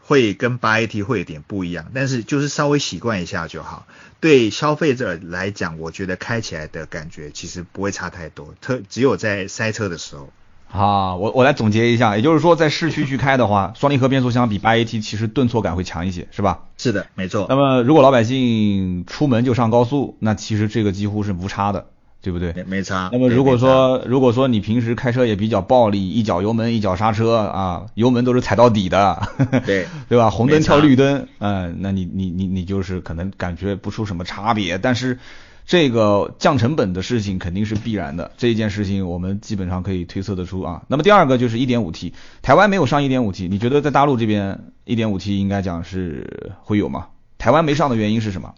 [0.00, 3.86] 会跟八 AT 会有点不一样，但是就是稍微习惯一下就好。
[4.18, 10.30] 对消费者来讲，我觉得开起来的感觉其实不会差太多，特只有在塞车的时候。
[10.68, 16.64] 啊，我我来总结一下，也就是说，在市区去开的话，双离合变速箱比八 AT 其实顿挫感会强一些，是吧？
[16.76, 17.46] 是的，没错。
[17.48, 21.86] 那么如果老百姓出门就上高速，那其实这个几乎是无差的，
[22.22, 22.52] 对不对？
[22.54, 23.08] 没没差。
[23.12, 29.22] 那么如果说如果说你平时开车也比较暴力，一脚油门一脚刹车啊，油门都是踩到底的，
[29.64, 30.30] 对 对吧？
[30.30, 35.18] 红灯跳绿灯，嗯、那你你你你就是可能感觉不出什么差别，但是
[35.66, 40.82] 这个降成本的事情肯定是必然的，这一件事情我们基本上可以推测得出啊。
[40.88, 47.08] 那么第二个就是一点五 T，台湾没有上一点五 T，你觉得在大陆这边一点五 T 应该讲是会有吗？
[47.38, 48.54] 台湾没上的原因是什么？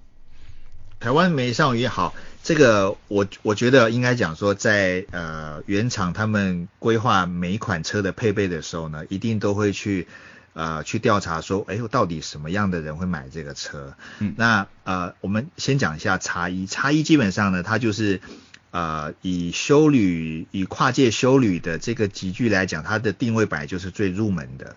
[1.01, 2.13] 台湾没上也好，
[2.49, 10.09] 这个我我觉得应该讲说在，呃原厂他们规划每一款车的配备的时候呢，一定都会去
[10.55, 13.93] 呃去调查说，哎，到底什么样的人会买这个车？
[14.21, 14.33] 嗯。
[14.39, 18.23] 那呃我们先讲一下叉一，叉一基本上呢，它就是
[18.71, 24.75] 呃以修旅以跨界修旅的这个集聚来讲，它的定位本来就是最入门的。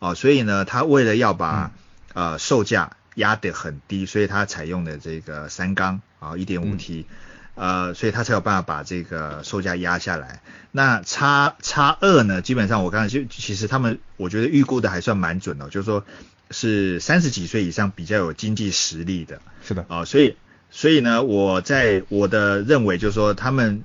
[0.00, 1.70] 哦、所以呢，它为了要把、
[2.14, 7.06] 呃售价压得很低，所以它采用的这个三缸啊一点五 T，
[7.54, 10.42] 呃，所以它才有办法把这个售价压下来。
[10.70, 16.04] 那叉叉二呢，基本上我刚才就其实他们我觉得预估的还算蛮准的，就是说
[16.50, 20.36] 是三十几岁以上比较有经济实力的是的，啊、所以
[20.70, 23.84] 所以呢，我在我的认为就是说他们。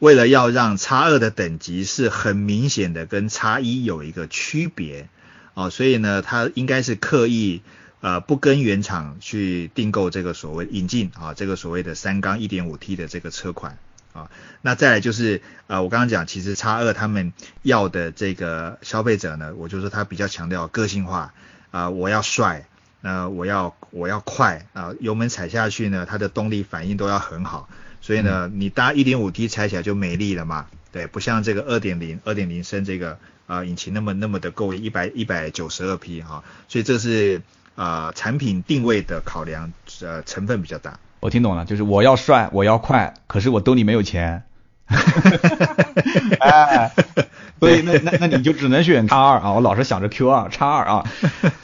[0.00, 5.10] 为了要让叉二的等级是很明显的跟叉一有一个区别，
[5.52, 7.60] 哦，所以呢，它应该是刻意
[8.00, 13.78] 呃不跟原厂去订购这个所谓引进啊这个所谓的三缸一点五 T 的这个车款
[14.12, 14.30] 啊。
[14.62, 17.32] 那再来就是呃我刚刚讲，其实叉二他们
[17.62, 21.32] 要的这个消费者呢，我就说他比较强调个性化
[21.70, 22.66] 啊、我要帅。
[23.02, 27.66] 呃，我要我要快啊、油门踩下去呢，它的动力反应都要很好，
[28.02, 37.40] 所以呢，你搭一点五 T 踩起来就没力了嘛，对，不像这个二点零二点零升这个啊、引擎那么那么的够一百一百九十二匹哈，所以这是
[37.74, 40.98] 呃产品定位的考量，呃成分比较大。
[41.20, 44.42] 我听懂了，就是我要帅，我要快，可是我兜里没有钱。
[46.40, 46.90] 哎，
[47.60, 49.52] 所以那那那你就只能选叉二啊！
[49.54, 51.04] 我老是想着 Q 二叉二啊，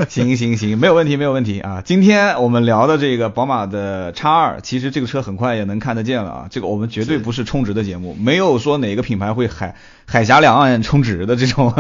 [0.08, 1.82] 行行行，没有问题没有问题啊！
[1.84, 6.46] 今天我们聊的这个宝马的叉二，其实这个车很快也能看得见了啊！
[6.52, 11.72] 这个我们绝对不是充值的节目，没有说哪个品牌会海海峡两岸充值的这种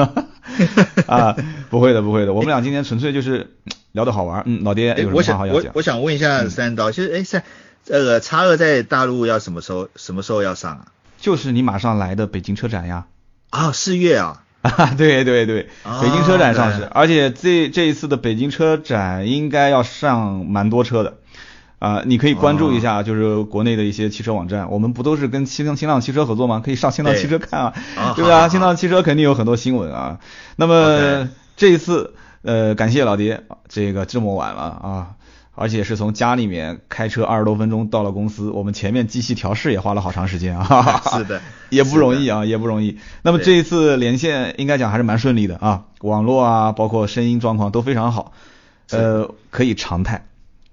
[1.06, 1.36] 啊，
[1.70, 3.54] 不会的不会的，我们俩今天纯粹就是
[3.96, 4.44] 聊得好玩。
[4.46, 5.72] 嗯，老爹哎有什么我想我话好要讲？
[5.74, 7.42] 我想问一下三刀，其实哎三
[7.84, 10.86] 这个叉二在大陆要什么时候什么时候要上啊？
[11.18, 13.06] 就是你马上来的北京车展呀。
[13.50, 21.14] 啊、四月啊， 啊，对对对，啊北京车展上市，对而且这这一次的北京车展应该要上蛮多车的，
[21.78, 26.60] 啊、你可以关注一哦下，就是国内的一些汽车网站，我们不都是跟新浪新浪汽车合作吗？
[26.62, 28.30] 可以上新浪汽车看啊，啊对吧？
[28.30, 30.18] 好好好新浪汽车肯定有很多新闻啊。
[30.56, 32.12] 那么这一次，
[32.46, 35.16] 呃，感谢老爹，这个这么晚了啊。
[35.58, 41.00] 而且是从家里面开车二十多分钟到了公司，我们前面机器调试也花了好长时间啊。
[41.16, 42.98] 是的， 也不容易啊，也不容易。
[43.22, 48.32] 那么这一次连线应该讲还是蛮顺利的啊，网络啊，包括声音状况都非常好。
[48.90, 50.26] 呃，可以常态，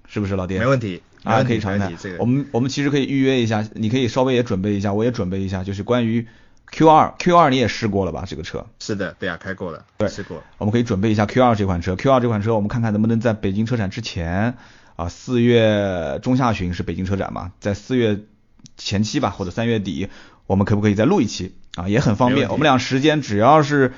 [0.06, 0.58] 是不是老爹？
[0.58, 1.00] 没问题。
[1.22, 1.90] 啊，可以常态。
[1.98, 6.26] 这个，我们我们其实可以预约一下，你可以稍微也准备一下，我也准备一下，就是关于
[6.70, 8.24] Q 二 Q 二你也试过了吧？
[8.26, 10.42] 这个车是的，对啊，开过了，对，试过。
[10.58, 14.56] 我们可以准备一下 Q 二这款车，Q 二这款车我们看看能不能在北京车展之前
[14.96, 18.20] 啊，四月中下旬是北京车展嘛，在四月
[18.76, 20.08] 前期吧，或者三月底，
[20.46, 21.88] 我们可不可以再录一期啊？
[21.88, 23.92] 也很方便，我们俩时间只要是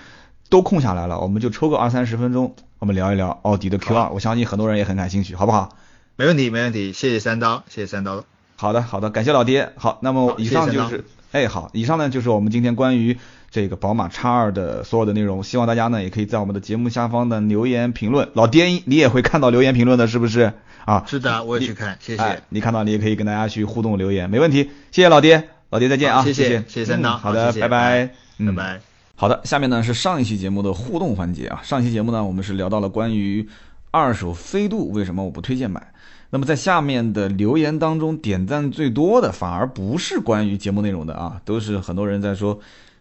[0.51, 5.77] 都空下来了，我们就抽个二三十分钟，我们聊一聊奥迪的 Q 二，我相信很多人也很感兴趣，好不好？
[6.17, 8.25] 没问题，没问题，谢谢三刀，谢谢三刀。
[8.57, 9.73] 好的，好的，感谢老爹。
[9.77, 11.05] 好，那么以上就是，
[11.37, 13.15] 哎，好，以上呢就是我们今天关于
[13.51, 15.43] 这个宝马叉二的所有的内容。
[15.43, 18.27] 希望大家呢也可以在我们的节目下方的留言评论。
[18.33, 20.51] 老爹，你也会看到留言评论的，是不是？
[20.87, 22.43] 啊，是的，我也去看，谢谢。
[22.49, 24.71] 你看到你也可以跟大家去互动留言，没问题。
[24.91, 27.19] 谢谢老爹，老爹再见啊，谢谢，谢谢三刀。
[27.19, 28.81] 好的，拜拜，拜拜。
[29.15, 31.61] 好的，下面呢是上一期节目的互动环节啊。
[31.63, 33.47] 上一期节目呢我们是聊到了关于
[33.91, 35.87] 二手飞度为什么我不推荐买。
[36.31, 42.59] 那么在下面的留言当中，点赞最多的反而不是关于节目内容的啊，都是很多人在说，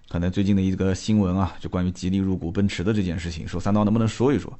[0.09, 4.53] 可能最近的一个新闻啊，就关于吉利入股奔驰的这件事情，说三刀能不能说一说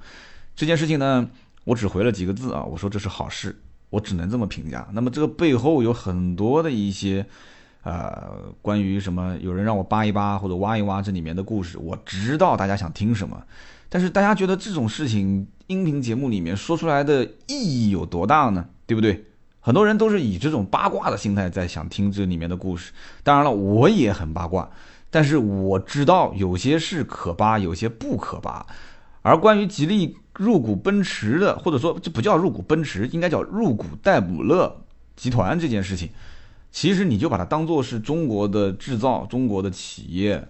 [0.56, 1.30] 这件事情呢？
[1.63, 3.56] 我只回了几个字啊，我说这是好事，
[3.89, 4.88] 我只能这么评价。
[4.93, 7.25] 那么这个背后有很多的一些，
[7.82, 8.30] 呃，
[8.62, 13.43] 关于什么，有人让我扒一扒或者挖一挖这里面的故事，我知道大家想听什么。
[13.89, 18.67] 但是大家觉得这种事情音频节目里面说出来的意义有多大呢？
[18.86, 19.25] 对不对？
[19.60, 22.91] 很多人都是以这种八卦的心态在想听这里面的故事。
[23.23, 24.69] 当然了，我也很八卦，
[25.10, 28.63] 但是我知道有些是可扒，有些不可扒。
[29.23, 34.84] 而关于吉利入股奔驰的，或者说这不叫入股奔驰，应该叫入股戴姆勒
[35.15, 36.12] 集团这件事情，
[36.71, 40.47] 其实你就把它当做是中国的制造，中国的企业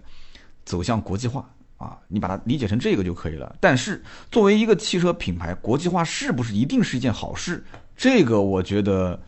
[0.66, 1.50] 走向国际化。
[1.78, 3.56] 啊，你把它理解成这个就可以了。
[3.60, 7.64] 但是作为一个汽车品牌，国际化是不是一定是一件好事？
[7.96, 9.20] 这个我觉得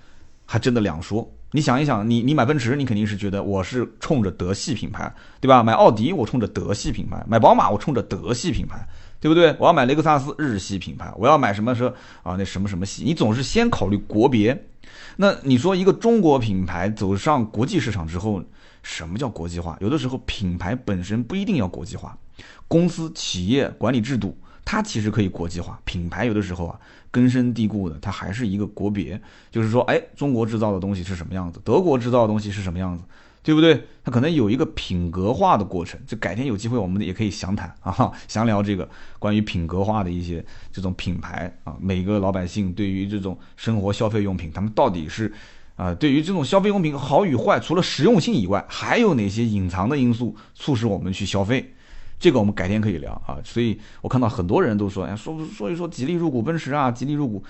[0.45, 1.29] 还真的两说。
[1.51, 5.63] 你想一想，你你买奔驰，你肯定是觉得我是冲着德系品牌，对吧？
[5.63, 8.85] 买奥迪，我冲着德系品牌；买宝马，我冲着德系品牌，
[9.21, 9.55] 对不对？
[9.57, 11.87] 我要买雷克萨斯，日系品牌；我要买什么车
[12.21, 12.35] 啊？
[12.37, 13.03] 那什么什么系？
[13.05, 14.61] 你总是先考虑国别。
[15.15, 18.43] 那你说一个中国品牌走上国际市场之后，
[18.83, 19.77] 什么叫国际化？
[19.79, 22.15] 有的时候品牌本身不一定要国际化。
[22.67, 25.79] 公司、企业管理制度，它其实可以国际化。
[25.85, 29.19] 品牌有的时候啊，根深蒂固的，它还是一个国别。
[29.49, 33.03] 就是说，哎，中国制造的东西是什么样子，德国制造的东西是什么样子，
[33.41, 33.81] 对不对？
[34.03, 35.99] 它可能有一个品格化的过程。
[36.05, 38.87] 这改天有机会，我们也可以详谈 啊，详聊这个
[39.19, 41.75] 关于品格化的一些这种品牌啊。
[41.79, 45.31] 每个老百姓对于这种生活消费用品，他们到底是
[45.77, 51.73] 啊，对于这种消费用品好与坏，除了实用性以外，还有哪些隐藏的因素促使我们去消费？
[52.19, 57.43] 这个我们改天可以聊啊，所以我看到很多人都说，哎，说说一说吉利入股奔驰啊，吉利入股，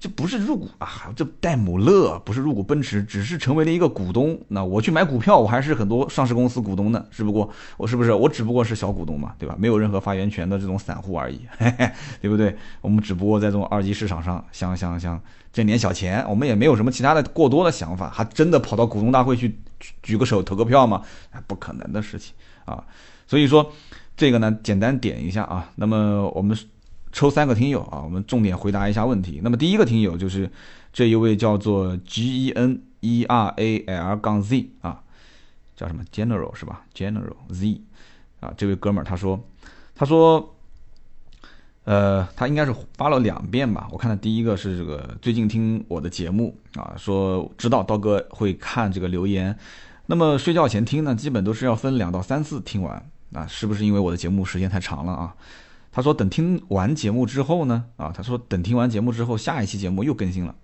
[0.00, 4.40] 这不是入股啊，这戴姆勒不是入股奔驰，只是成为了一个股东。
[4.48, 9.54] 那我去买股票，我还是很多上市公司股东呢，只不过我是不是我只不过是小股东嘛，对吧？
[9.58, 11.90] 没有任何发言权的这种散户而已，嘿嘿，
[12.22, 12.56] 对不对？
[12.80, 15.20] 我们只不过在这种二级市场上想想想
[15.52, 19.58] 挣点小钱，我们也没有什么其他的过多的想法，还真的跑到股东大会去
[20.02, 21.02] 举个手投个票吗？
[21.46, 22.34] 不可能的事情
[22.64, 22.82] 啊，
[23.26, 23.70] 所以说。
[24.16, 25.70] 这个呢，简单点一下啊。
[25.76, 26.56] 那么我们
[27.12, 29.40] 抽三个听友啊，我们重点回答一下问题。
[29.42, 30.50] 那么第一个听友就是
[30.92, 35.02] 这一位叫做 G E N E R A L 杠 Z 啊，
[35.76, 37.80] 叫什么 General 是吧？General Z
[38.40, 39.40] 啊，这位哥们儿他说，
[39.94, 40.56] 他说，
[41.84, 43.88] 呃，他应该是发了两遍吧。
[43.90, 49.56] 我看的第一个是这个最近听我的节目啊，说知道刀哥会看这个留言，
[50.06, 53.10] 那么睡觉前听呢，基本都是要分两到三次听完。
[53.34, 55.34] 啊，是不是因为我的节目时间太长了啊？
[55.92, 60.54] 他说等听完节目之后呢，啊，他说等听完节目之后，下一期节目又更新了，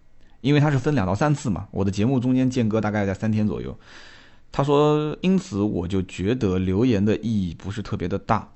[0.40, 3.78] 因为他是分两到三次嘛，我的节目中间间隔大概在三天左右。
[4.50, 8.48] 他说，因此我就觉得留言的意义不是特别的大。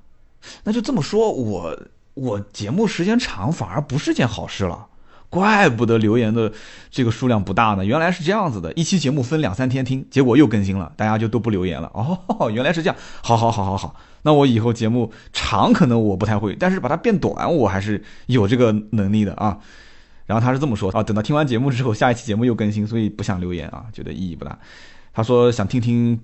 [0.65, 1.81] 那就这么说，我
[2.15, 4.89] 我节目时间长反而不是件好事了。
[5.31, 6.53] 怪不得留言的
[6.91, 11.91] 这个数量不大呢，原来是这样子的，一期节目分两三天听，结果又更新了，大家就都不留言了。
[11.93, 19.59] 哦， 原来是这样，好好好好好，那我以后节目长可能我不太会，但是把它变短我还是有这个能力的啊。
[20.27, 24.59] 然后他是这么说啊，等到听完节目之后，下一期节目又更新，所以不想留言啊，觉得意义不大。
[25.13, 26.19] 他说想听听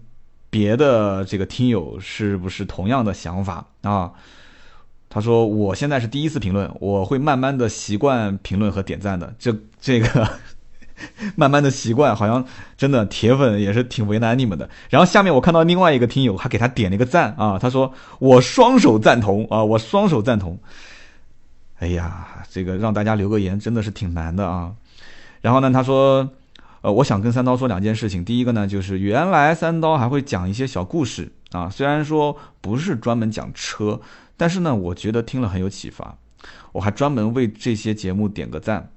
[0.48, 4.12] 别的这个听友是不是同样的想法啊。
[5.12, 9.34] 他说：“我现在是第一次评论，我会慢慢的习惯评论和点赞的。
[9.40, 10.30] 这这个
[11.34, 12.44] 慢慢的习惯，好像
[12.76, 14.70] 真的铁粉也是挺为难你们的。
[14.88, 20.56] 然后下面我看到另外一个听友还给他点了一个赞啊，他说我双手赞同啊，我双手赞同。
[21.80, 24.72] 哎呀，这个让大家留个言真的是挺难的啊。
[25.40, 26.30] 然后呢，他说，
[26.82, 28.24] 呃，我想跟三刀说两件事情。
[28.24, 34.00] 第一个呢，就是原来三刀还会讲一些小故事啊，虽然说不是专门讲车，
[34.40, 36.16] 但是呢，我觉得听了很有启发。
[36.72, 38.90] 我还专门为这些节目点个赞。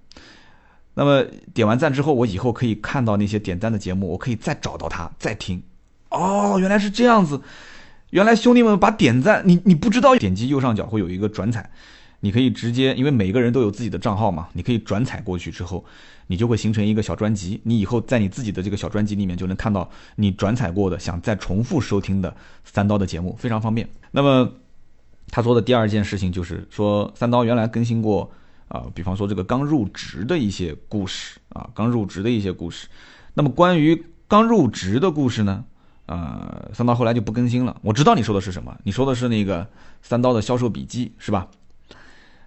[0.93, 1.21] 那么
[1.53, 5.61] 点完赞之后，我以后可以看到那些点赞的节目，我可以再找到它再听。
[6.11, 7.41] 哦，原来是这样子。
[8.11, 11.69] 原来兄弟们把点赞，你你不知道，点击右上角会有一个转采，
[12.21, 15.83] 你可以直接，因为每个人都有自己的账号嘛，你可以转采过去之后，
[16.27, 22.33] 你就会形成一个小专辑，你以后在你自己的这个小专辑里面就能看到你转采过的，想再重复收听的
[22.63, 23.85] 三刀的节目，非常方便。
[24.11, 24.49] 那么
[25.35, 28.31] 他说的第二件事情就是说，三刀原来更新过
[28.67, 32.87] 啊，比方说这个刚入职的一些故事啊，刚入职的一些故事。
[33.33, 35.65] 那么关于刚入职的故事呢？
[36.05, 37.75] 呃，三刀后来就不更新了。
[37.81, 39.67] 我知道你说的是什么，你说的是那个
[40.03, 41.47] 三刀的销售笔记是吧？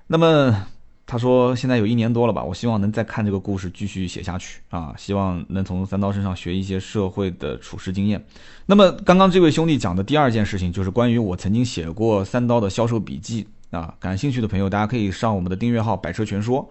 [0.07, 0.69] 那么
[1.07, 8.27] 他说现在有一年多了吧，我希望能再看这个故事继续写下去啊，希望能从三刀身上学一些社会的处事经验。
[8.67, 16.69] 那么刚刚这位兄弟讲的第二件事情就是关于我曾经写过三刀的销售笔记啊，感兴趣的朋友大家可以上我们的订阅号“百车全说”，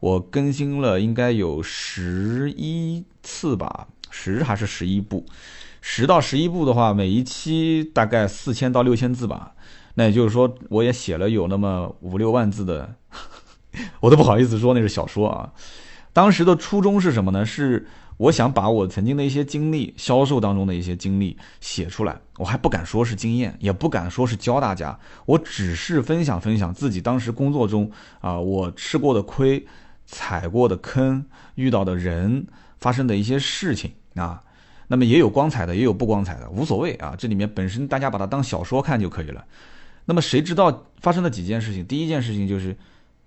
[0.00, 5.26] 我更新了应该有十一次吧，十还是十一部。
[5.82, 9.52] 十到十一部的话，每一期大概四千到六千字吧。
[9.96, 12.94] 那也就是说，我也写了有那么五六万字的，
[14.00, 15.52] 我都不好意思说那是小说啊。
[16.12, 17.44] 当时的初衷是什么呢？
[17.44, 22.16] 是我想把我曾经的一些经历，销售当中的一些经历写出来。
[22.38, 24.96] 我还不敢说是经验，也不敢说是教大家，
[25.26, 29.66] 我只是分享分享自己当时工作中啊，我吃过的亏、
[30.06, 31.24] 踩过的坑、
[31.56, 32.46] 遇到的人、
[32.78, 34.40] 发生的一些事情啊。
[34.86, 37.16] 那么也有光彩的，也有不光彩的，无所谓啊。
[37.18, 39.44] 这里面本身大家把它当小说看就可以了。
[40.04, 41.84] 那么谁知道发生了几件事情？
[41.86, 42.76] 第一件事情就是，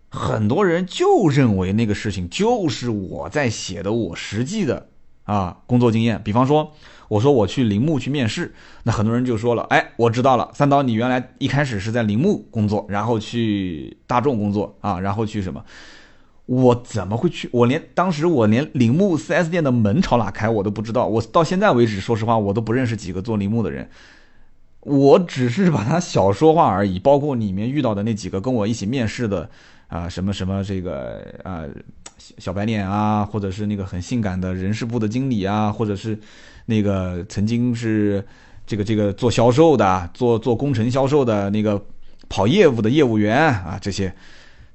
[0.09, 4.87] 很多人就认为那个事情就是我在写的，我实际的
[5.25, 6.21] 啊工作经验。
[6.23, 6.71] 比方说，
[7.07, 8.53] 我说我去铃木去面试，
[8.83, 15.63] 那很多人就说了， 哎，我知道了，三刀，你原来一开始是在铃木工作，然后去大众工作啊，然后去什么？
[16.45, 17.49] 我怎么会去？
[17.51, 21.05] 我连当时我连铃木 4S 店的门朝哪开我都不知道。
[21.05, 23.89] 我到现在为止，说实话，我都不认识几个做铃木的人。
[24.79, 26.97] 我只是把它小说化而已。
[26.99, 29.49] 包括里面遇到的那几个跟我一起面试的
[29.87, 31.63] 啊，什么什么这个啊
[32.37, 36.17] 小白脸啊，或者是那个很性感的人事部的经理啊，或者是
[36.65, 38.25] 那个曾经是
[38.65, 41.83] 这个这个做销售的、做做工程销售的那个
[42.29, 44.13] 跑业务的业务员啊，这些。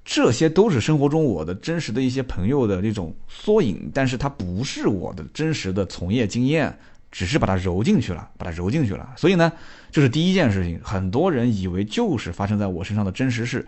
[0.05, 6.77] 这些都是生活中我的真实的一些朋友的那种缩影，但是它不是我的真实的从业经验，
[7.13, 9.09] 只是把它揉进去了，把它揉进去了。
[9.17, 9.53] 所以呢，
[9.93, 10.81] 这是第一件事情。
[10.83, 13.65] 很多人以为就是发生在我身上的真实事，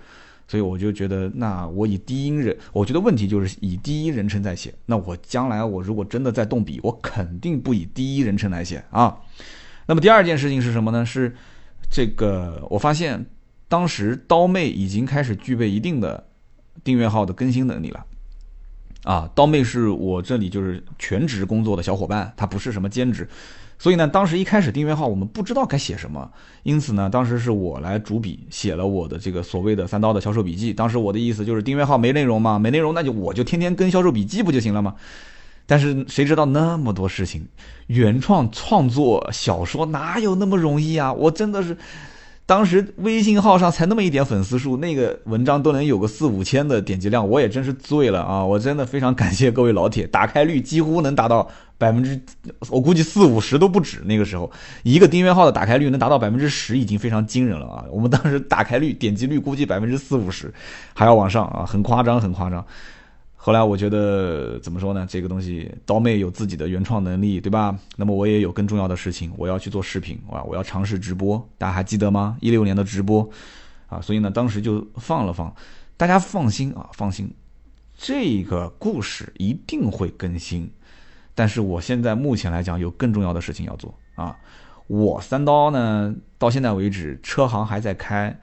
[0.49, 4.74] 所以我就觉得，那我以第一人，我觉得问题就是以第一人称在写。
[4.86, 9.16] 那我将来我如果真的在动笔，我肯定不以第一人称来写啊。
[9.86, 11.05] 那么第二件事情是什么呢？
[11.05, 11.34] 是
[11.90, 13.26] 这个，我发现。
[13.66, 16.22] 当时刀妹已经开始具备一定的
[16.84, 18.07] 订阅号的更新能力了，
[19.03, 23.26] 啊，刀妹是我这里就是全职工作的小伙伴，她不是什么兼职，
[23.79, 26.31] 所以呢，当时一开始订阅号我们不知道该写什么，
[26.62, 30.72] 因此呢，当时是我来主笔写了我的这个所谓的三刀的销售笔记。
[30.72, 34.95] 当时我的意思就是订阅号没内容嘛，没内容那就我就天天跟销售笔记不就行了吗？
[35.66, 37.47] 但是谁知道那么多事情，
[37.87, 41.12] 原创创作小说哪有那么容易啊？
[41.12, 41.77] 我真的是。
[42.47, 48.45] 当时微信号上才那么一点粉丝数，那个文章都能有个四五千的点击量，我也真是醉了啊！
[48.45, 52.20] 我真的非常感谢各位老铁，打开率几乎能达到百分之，
[52.68, 54.03] 我估计四五十都不止。
[54.05, 54.51] 那个时候，
[54.82, 57.84] 一个订阅号的打开率能达到百分之十，已经非常惊人了啊！
[57.90, 60.53] 我们当时打开率、点击率估计百分之四五十，
[60.92, 62.62] 还要往上啊，很夸张，很夸张。
[63.47, 65.07] 后来我觉得怎么说呢？
[65.07, 67.78] 这个东西刀妹有自己的原创能力，对吧？
[67.95, 72.38] 那么我也有更重要的事情，我要去做视频啊，我要尝试直播，大家还记得吗？
[72.40, 73.28] 一六年的直播
[73.86, 75.55] 啊，所以呢，当时就放了放。
[75.99, 77.30] 大家放心啊，放心，
[77.95, 80.70] 这个故事一定会更新。
[81.34, 84.34] 但是我现在目前来讲有更重要的事情要做啊。
[84.86, 88.40] 我三刀呢，到现在为止车行还在开，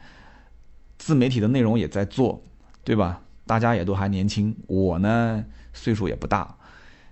[1.00, 2.40] 自媒体的内容也在做，
[2.84, 3.20] 对吧？
[3.52, 5.44] 大家也都还年轻，我呢
[5.74, 6.56] 岁数也不大，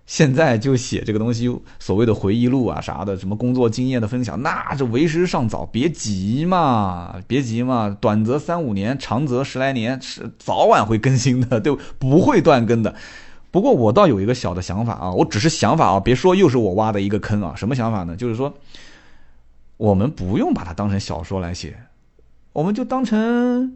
[0.05, 12.95] 现在就写这个东西，所谓的回忆录啊啥的，什么工作经验的分享，那这为时尚早，别急嘛，别急嘛，短则三五年，长则十来年，是早晚会更新的，对，不会断更的。
[13.51, 18.15] 不过我倒有一个小的想法啊，我只是想法啊，别说又是我挖的一个坑啊，什么想法呢？
[18.15, 18.53] 就是说，
[19.75, 21.77] 我们不用把它当成小说来写，
[22.53, 23.75] 我们就当成。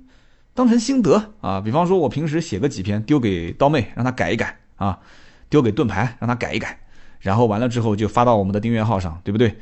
[0.53, 1.61] 当成心得啊。
[1.61, 4.99] 比方说，我平时写个几篇丢给刀妹，让她改一改啊；
[5.49, 6.79] 丢给盾牌，让她改一改。
[7.19, 9.57] 然后完了之后就发到我们的订阅号上，对不对？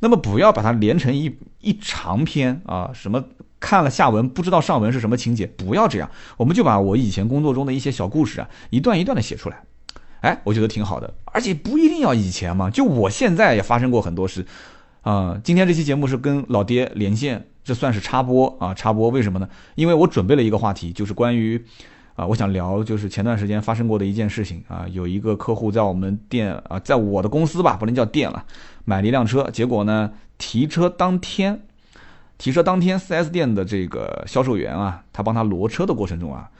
[0.00, 3.24] 那么不要把它连成一一长篇啊，什么
[3.58, 6.08] 看了下文不知道上文是什么情节，不要这样。
[6.36, 9.62] 我们就把我以前工作中的一些小故事啊，一段一段的写出来。
[10.20, 14.44] 哎，我觉得挺好的，而且不一定要以前嘛，就我现在也发生过很多事
[15.02, 15.40] 啊。
[15.42, 19.46] 今天这期节目是跟老爹连线，这算是插播啊，插播为什么呢？
[19.74, 21.62] 因为我准备了一个话题，就是关于。
[22.16, 28.44] 啊，我想聊就是前段时间发生过的一件事情啊，有一个客户在我们店啊，在我的公司吧，不能叫店了，
[28.84, 31.60] 买了一辆车，结果呢，提车当天，
[32.36, 36.50] 提车当天，4S 店的这个销售员啊，他帮他挪车的过程中啊，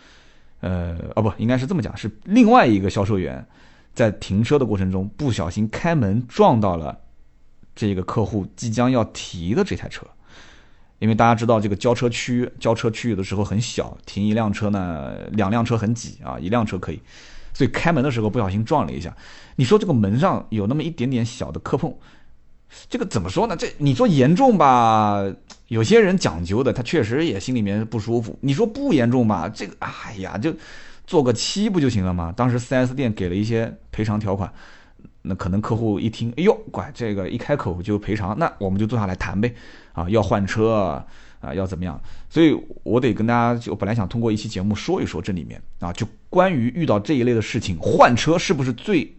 [0.60, 3.44] 呃，哦不，应该是这么讲，是另外一个销售员
[3.94, 6.96] 在停车的过程中不小心开门撞到了
[7.74, 10.06] 这个客户即将要提的这台车。
[10.98, 17.00] 因为大家知道这个交车区，交车区域的时候很小，停一辆车呢，两辆车很挤啊，一辆车可以，
[17.54, 19.16] 所以开门的时候不小心撞了一下。
[19.56, 21.94] 你说这个门上有那么一点点小的磕碰，
[22.90, 23.56] 这个怎么说呢？
[23.56, 25.24] 这你说严重吧，
[25.68, 28.36] 有些人讲究的，他确实也心里面不舒服。
[28.42, 30.52] 你说不严重吧，这个哎呀，就
[31.06, 32.34] 做个漆不就行了吗？
[32.36, 34.52] 当时 4S 店给了一些赔偿条款。
[35.22, 39.54] 那可能客户一听，哎呦，乖，这个一开口就赔偿，那我们就坐下来谈呗，
[39.92, 41.04] 啊，要换车
[41.40, 42.00] 啊，要怎么样？
[42.30, 49.14] 所以我得跟大家，就本来想通过一期节目说一说这里面啊，就关于遇到这一类的事情，换车是不是最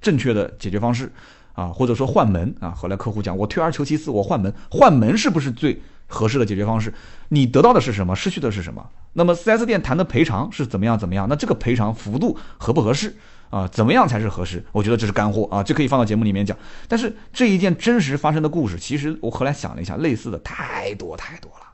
[0.00, 1.12] 正确的解决方式
[1.52, 1.66] 啊？
[1.66, 2.70] 或者说换门啊？
[2.70, 6.92] 后来客户讲，我退而求其次，我换门，换门是不是最合适的解决方式？
[7.28, 8.16] 你得到的是什么？
[8.16, 8.88] 失去的是什么？
[9.12, 10.98] 那么 4S 店谈的赔偿是怎么样？
[10.98, 11.26] 怎么样？
[11.28, 13.16] 那这个赔偿幅度合不合适？
[13.50, 14.64] 啊，怎么样才是合适？
[14.72, 16.56] 我觉得这是干货啊，这可以放到节目里面讲。
[16.88, 21.66] 但是这一件真实发生的故事，其实我后来想了一下，类似的太多太多了。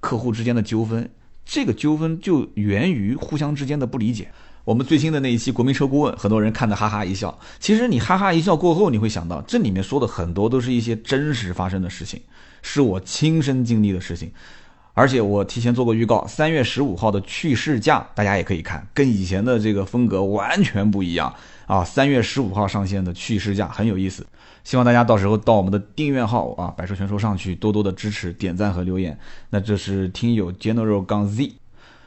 [0.00, 1.10] 客户之间的纠纷，
[1.44, 4.30] 这个纠纷就源于互相之间的不理解。
[4.64, 7.38] 我们最新的那一期国民车顾问，很多人看的哈哈一笑。
[7.58, 12.20] 其实你哈哈一笑过后，你会想到这里面说的很多都是一些真实发生的事情，
[12.62, 14.30] 是我亲身经历的事情。
[14.92, 21.32] 而且我提前做过预告，三月十五号的去试驾，大家也可以看，跟以前的这个风格完全不一样
[21.66, 21.84] 啊！
[21.84, 24.26] 三月十五号上线的去试驾很有意思，
[24.64, 29.16] 希望大家到时候到我们的订阅号啊，百车全说上去多多的支持、点赞和留言。
[29.50, 31.52] 那这是听友 General 杠 Z，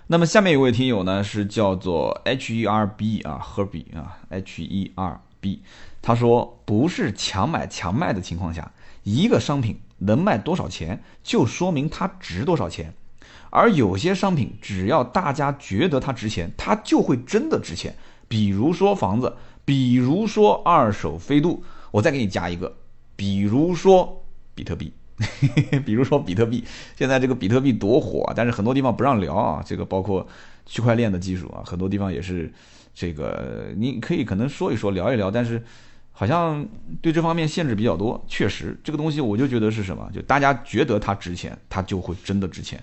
[0.08, 5.62] 那么下面一位听友呢是叫做 H E R B 啊，Herb 啊，H E R B，
[6.02, 8.72] 他说不是强买强卖的情况下，
[9.04, 9.80] 一个商品。
[10.06, 12.94] 能卖多少钱，就说明它值多少钱。
[13.50, 17.96] 而有些商品，只要大家觉得它值钱，它就会真的值钱。
[18.28, 22.76] 比如说房子，比如说二手飞度，我再给你加一个，
[23.16, 24.26] 比如说
[24.56, 24.92] 比特币，
[25.86, 26.64] 比如说比特币。
[26.98, 29.64] 现在这个比特币多火，但是很多地方不让聊啊。
[29.64, 30.28] 这个包括
[30.66, 32.52] 区块链的技术啊，很多地方也是
[32.96, 35.64] 这个，你可以可能说一说，聊一聊，但是。
[36.16, 36.66] 好像
[37.02, 42.82] 对这方面限制比较多，确实这个东西我就觉得是什么，就大家觉得它值钱，它就会真的值钱。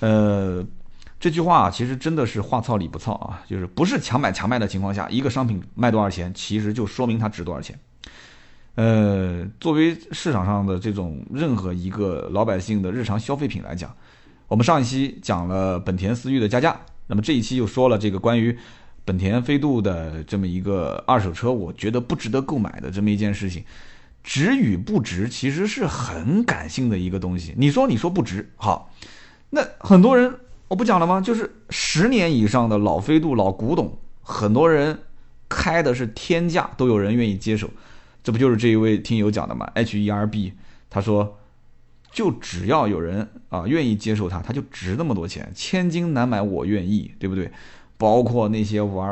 [0.00, 0.62] 呃，
[1.20, 7.78] 这句话其实真的是话糙理不糙啊，就是不是强买强卖的情况下，一个商品卖多少钱，其实就说明它值多少钱。
[8.74, 13.94] 呃，作为市场上的这种任何一个老百姓的日常消费品来讲，
[14.48, 18.58] 我们上一期讲了本田思域的加价，那么这一期又说了这个关于。
[19.04, 23.64] 本田飞度的这么一个二手车，我觉得不值得购买的这么一件事情，
[24.22, 27.54] 值与不值其实是很感性的一个东西。
[27.56, 28.90] 你说你说不值，好，
[29.50, 30.34] 那很多人
[30.68, 31.20] 我不讲了吗？
[31.20, 34.98] 就是十年以上的老飞度老古董，很多人
[35.48, 37.68] 开的是天价，都有人愿意接手。
[38.22, 40.54] 这不就是这一位听友讲的吗？H E R B，
[40.88, 41.38] 他说，
[42.10, 47.50] 就只要有人啊愿意接受它，它就值那么多钱，千金难买我愿意，对不对？
[48.04, 49.08] 包括那些玩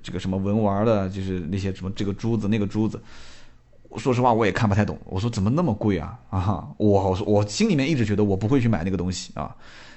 [0.00, 3.02] 这个什么文玩的，就是那些什么这个珠子那个珠子，
[3.96, 4.96] 说实话我也看不太懂。
[5.04, 6.16] 我说怎么那么贵啊？
[6.30, 9.56] 啊，我我心里面一直觉得我不会去买那个东西啊。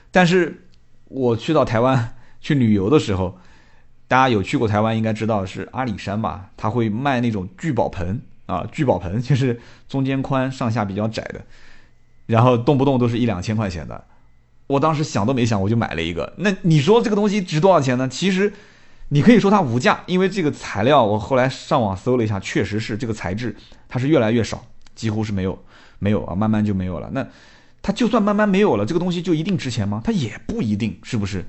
[0.09, 0.65] 但是
[1.09, 3.38] 我去到台湾去旅游的时候，
[4.07, 6.49] 大家有去过台湾应该知道是阿里山吧？
[6.57, 11.45] 他会卖那种聚宝盆啊，聚宝盆就是中间宽上下比较窄的，
[12.26, 14.03] 然后动不动都是一两千块钱的。
[14.68, 16.34] 我当时想都没想，我就买了一个。
[16.38, 18.07] 那你说这个东西值多少钱呢？
[18.07, 18.53] 其实，
[19.09, 23.55] 你可以说它无价，因为这个材料，我后来上网搜了一下，确实是这个材质，
[23.88, 25.57] 它是越来越少，几乎是没有，
[25.99, 27.09] 没有啊，慢慢就没有了。
[27.13, 27.26] 那
[27.82, 30.01] 它就算慢慢没有了，这个东西就一定值钱吗？
[30.03, 31.45] 它也不一定，是不是？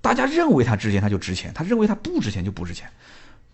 [0.00, 2.88] 大家认为它值钱，它就值钱；他认为它不值钱，就不值钱。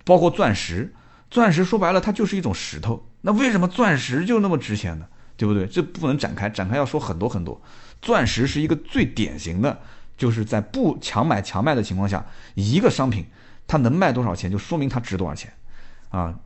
[0.05, 0.93] 包括钻石，
[1.31, 3.07] 钻石说白了，它就是一种石头。
[3.21, 5.07] 那为什么钻石就那么值钱呢？
[5.37, 5.67] 对不对？
[5.67, 7.61] 这不能展开，展开要说很多很多。
[8.03, 9.80] 钻石是一个最典型的，
[10.18, 13.24] 就是在不强买强卖的情况下，一个商品
[13.66, 15.50] 它能卖多少钱，就说明它值多少钱
[16.11, 16.38] 啊。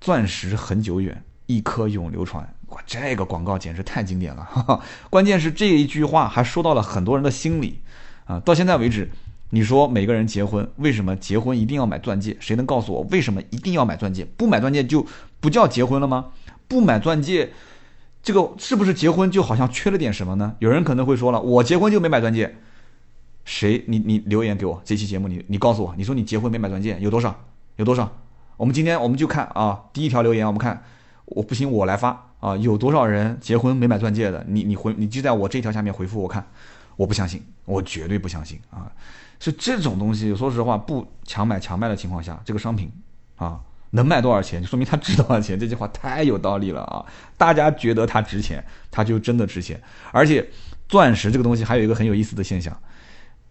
[0.00, 2.54] 钻石恒久远，一颗永流传。
[2.68, 4.44] 哇，这个广告简直太经典了！
[4.44, 4.80] 哈哈，
[5.10, 7.80] 关键是这一句话还说到了很多人的心里
[8.26, 8.38] 啊。
[8.40, 9.10] 到现在为止，
[9.50, 12.36] 你说每个人结婚，为什么结婚一定要买钻戒？
[12.40, 14.24] 谁能告诉我为什么一定要买钻戒？
[14.36, 15.04] 不买钻戒就
[15.40, 16.26] 不叫结婚了吗？
[16.68, 17.52] 不买钻戒，
[18.22, 20.54] 这个是不是结婚就好像缺了点什么呢？
[20.58, 22.56] 有人可能会说了，我结婚就没买钻戒。
[23.44, 23.84] 谁？
[23.88, 27.34] 你你留言给我，这期节目你你告诉我，你说你结婚没买钻戒有多少？
[27.76, 28.12] 有多少？
[28.58, 30.84] 我们今天我们就看啊，第一条留言，我们看，
[31.24, 34.44] 我不行我来发啊，有多少人结婚没买钻戒的？
[34.46, 36.46] 你你回你就在我这条下面回复我看，
[36.96, 38.92] 我不相信，我绝对不相信啊！
[39.38, 42.92] 是这种东西，说实话，不强买强卖的情况下，这个商品
[43.36, 43.58] 啊
[43.90, 45.58] 能卖多少钱，就说明它值多少钱。
[45.58, 47.04] 这句话太有道理了啊！
[47.36, 49.80] 大家觉得它值钱，它就真的值钱。
[50.12, 50.48] 而且
[50.88, 52.76] 钻石这个东西还有一个很有意思的现象。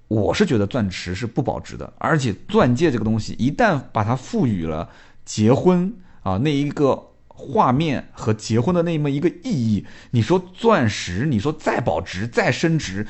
[0.08, 4.90] 我是觉得钻石是不保值的，而且钻戒这个东西一旦把它赋予了
[5.24, 13.06] 结婚啊那一个画面和结婚的那么一个意义，你说钻石，你说再保值再升值，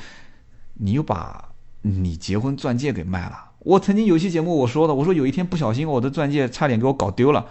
[0.74, 1.52] 你又把
[1.82, 3.49] 你结婚钻戒给卖了。
[3.60, 7.46] 我曾经有期节目我说的，我说有一天不小心我的钻戒差点给我搞丢了，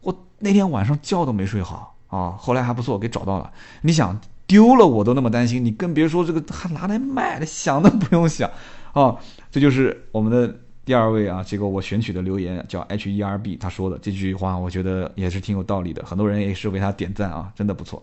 [0.00, 3.50] 我那天晚上觉都没睡好啊，后来还不错给找到了。
[3.82, 8.50] 你想丢了我都那么担心，你更别说这个还拿来卖，想都不用想。
[8.92, 9.16] 啊，
[9.50, 10.54] 这就是我们的
[10.84, 18.00] 第二位啊，这个我选取的留言叫 H E R B，他说的这句话，我觉得也是挺有道理的，很多人也是为他点赞啊，真的不错。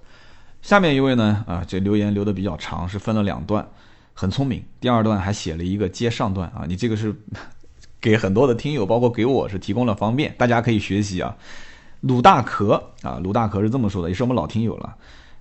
[0.63, 3.65] 下面一位呢，啊，这留言留的比较长，是分了两段，
[4.13, 4.63] 很聪明。
[4.79, 7.15] 第二段还写了一个接上段啊，你这个是
[7.99, 11.35] 给很多的听友，包括给我是提供了方便，大家可以学习啊。
[12.01, 14.95] 鲁大壳啊，鲁大壳是这么说的，也是我们老听友了。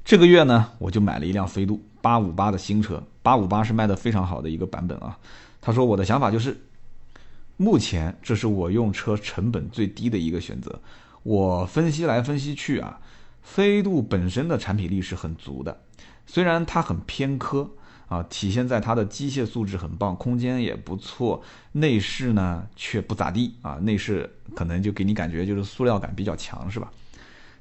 [0.05, 5.19] 这个月呢，我就买了一辆飞度八五八的新车，八五八是卖的非常好的一个版本啊。
[5.61, 6.59] 他说我的想法就是，
[7.57, 10.79] 目前这是我用车成本最低的一个选择。
[11.23, 12.99] 我分析来分析去啊，
[13.43, 15.81] 飞度本身的产品力是很足的，
[16.27, 17.71] 虽然它很偏科
[18.11, 21.43] 啊，体现在它的机械素质很棒，空间也不错，
[21.73, 26.93] 内饰呢却不咋地啊，内饰可能就给你感觉就是塑料感比较强，是吧？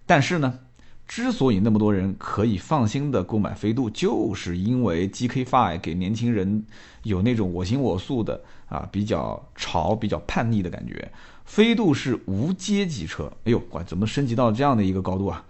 [0.05, 0.59] 但是呢。
[1.07, 6.63] 之所以那么多人可以放心的购买飞度，就是因为 GK5 给年轻人
[7.01, 11.11] 有那种我行我素的啊，比较潮、比较叛逆的感觉。
[11.45, 15.43] 飞度是无阶级车，哎呦，哇，怎么升级到这样的一个高度啊？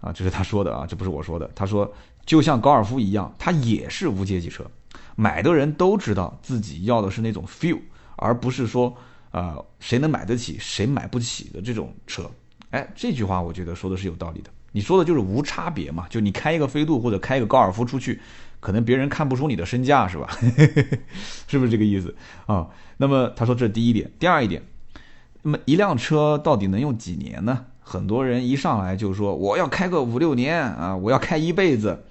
[0.00, 1.50] 啊，这是他说的啊，这不是我说的。
[1.52, 1.92] 他说，
[2.24, 4.64] 就像高尔夫一样，它也是无阶级车，
[5.16, 7.78] 买的人都知道自己要的是那种 feel，
[8.16, 8.96] 而不是说，
[9.32, 12.30] 呃，谁能买得起，谁买不起的这种车。
[12.70, 14.50] 哎，这句话我觉得说的是有道理的。
[14.74, 16.06] 你说的就是无差别嘛？
[16.08, 18.18] 就你开一个飞度或者开一个高尔夫出去，
[18.60, 20.28] 可能别人看不出你的身价是吧？
[21.46, 22.14] 是不是这个意思
[22.46, 22.68] 啊？
[22.96, 24.62] 那么他说这是第一点，第二一点，
[25.42, 27.66] 那么一辆车到底能用几年呢？
[27.80, 32.04] 很多人一上来就说我要开个五六年啊，我要开一辈子。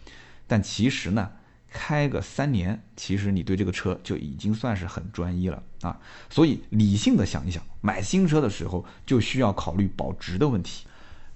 [0.51, 1.31] 但其实呢，
[1.71, 5.97] 开个三年，其实你对这个车就已经算是很专一了啊。
[6.29, 10.85] 所以理性的想一想，买新车的时候就需要考虑保值的问题。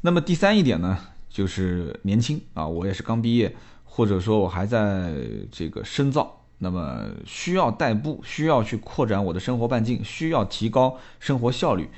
[0.02, 1.00] 那么第三一点呢？
[1.30, 3.56] 就是年轻啊，我也是刚毕业，
[3.86, 5.14] 或者说我还在
[5.50, 11.90] 这个深造，那么需要代步，需要去扩展我的生活半径，需要提高生活效率。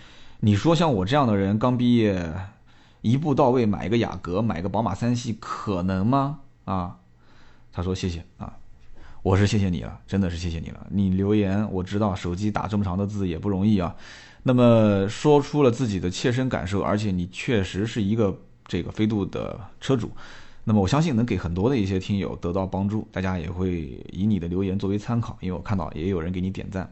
[0.42, 2.32] 你说像我这样的人刚毕业，
[3.02, 6.42] 一步到位买一个雅阁，买个宝马三系，可能吗？
[6.66, 6.98] 啊，
[7.78, 8.52] 他说谢谢啊，
[9.22, 10.88] 我是谢谢你了，真的是谢谢你了。
[10.90, 13.96] 你留言我知道，手机打这么长的字也不容易啊。
[14.42, 18.36] 那么说出了自己的切身感受，而且你确实是一个。
[18.70, 20.12] 这个飞度的车主，
[20.66, 26.90] 那么我相信能给很多的一些听友得到帮助，大家也会以你的留言作为参考，因为我看到也有人给你点赞。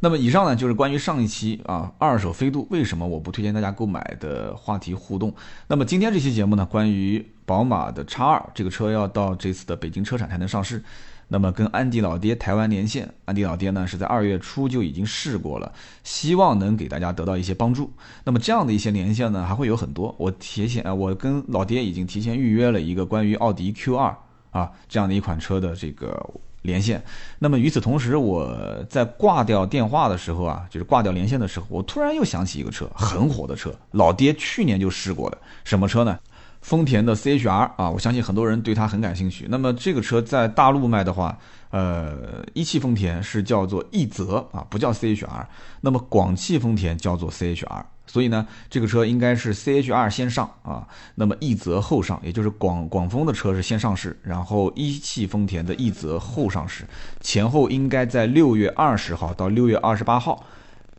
[0.00, 5.34] 那么以上呢就是关于上一期啊二手飞度为什么我不推荐大家购买的话题互动。
[5.66, 10.82] 那么今天这期节目呢，关于宝马的叉二这个车要到这次的北京车展才能上市。
[11.26, 15.72] 那么跟安迪老爹台湾连线，安迪老爹呢是在二月初就已经试过了，
[16.04, 17.90] 希望能给大家得到一些帮助。
[18.24, 24.14] 那么这样的一些连线呢还会有很多，我提前啊，我跟老爹已经提前预约了一个关于奥迪 Q 二
[24.50, 26.14] 啊这样的一款车的这个
[26.60, 27.02] 连线。
[27.38, 36.18] 那么与此同时，我在挂掉电话的时候啊，就是挂掉连线的时候，我突然又想起一个车，很火的车，老爹去年就试过的，什么车呢？
[36.64, 39.46] 丰田的 C H R 啊，我相信很多人对它很感兴趣。
[39.50, 41.38] 那么这个车在大陆卖的话，
[41.68, 45.46] 呃，一汽丰田是叫做奕泽啊，不叫 C H R。
[45.82, 56.84] 那么广汽丰田叫做 C H R 所以呢，这个车应该是 CHR 先上啊，那么奕泽后上，也就是广广丰的车是先上市，然后一汽丰田的奕泽后上市，
[57.20, 60.42] 前后应该在六月二十号到六月二十八号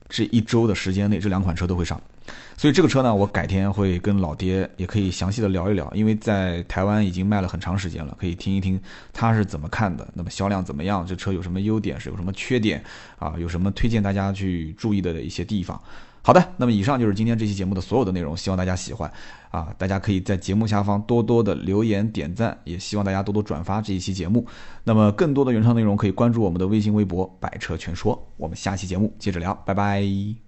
[0.10, 2.00] 这一周的时间内，这两款车都会上。
[2.58, 8.80] 所以这个车呢，我改天会跟老爹也可以详细的聊一聊，因为在台湾已经卖了很长时间了，可以听一听
[9.12, 12.84] 他是怎么看的，那么销量怎么样，这车有什么优点，是有什么缺点
[13.20, 15.80] 啊，有什么推荐大家去注意的一些地方。
[16.22, 19.12] 好的，那么以上就是今天这期节目的所有的内容，希望大家喜欢
[19.52, 19.72] 啊！
[19.78, 24.44] 大家可以在节目下方多多的留言点赞，也希望大家多多转发这一期节目。
[24.84, 28.20] 那么更多的原创内容可以关注我们的微信微博“百车全说”。
[28.38, 30.45] 我们下期节目接着聊，拜拜。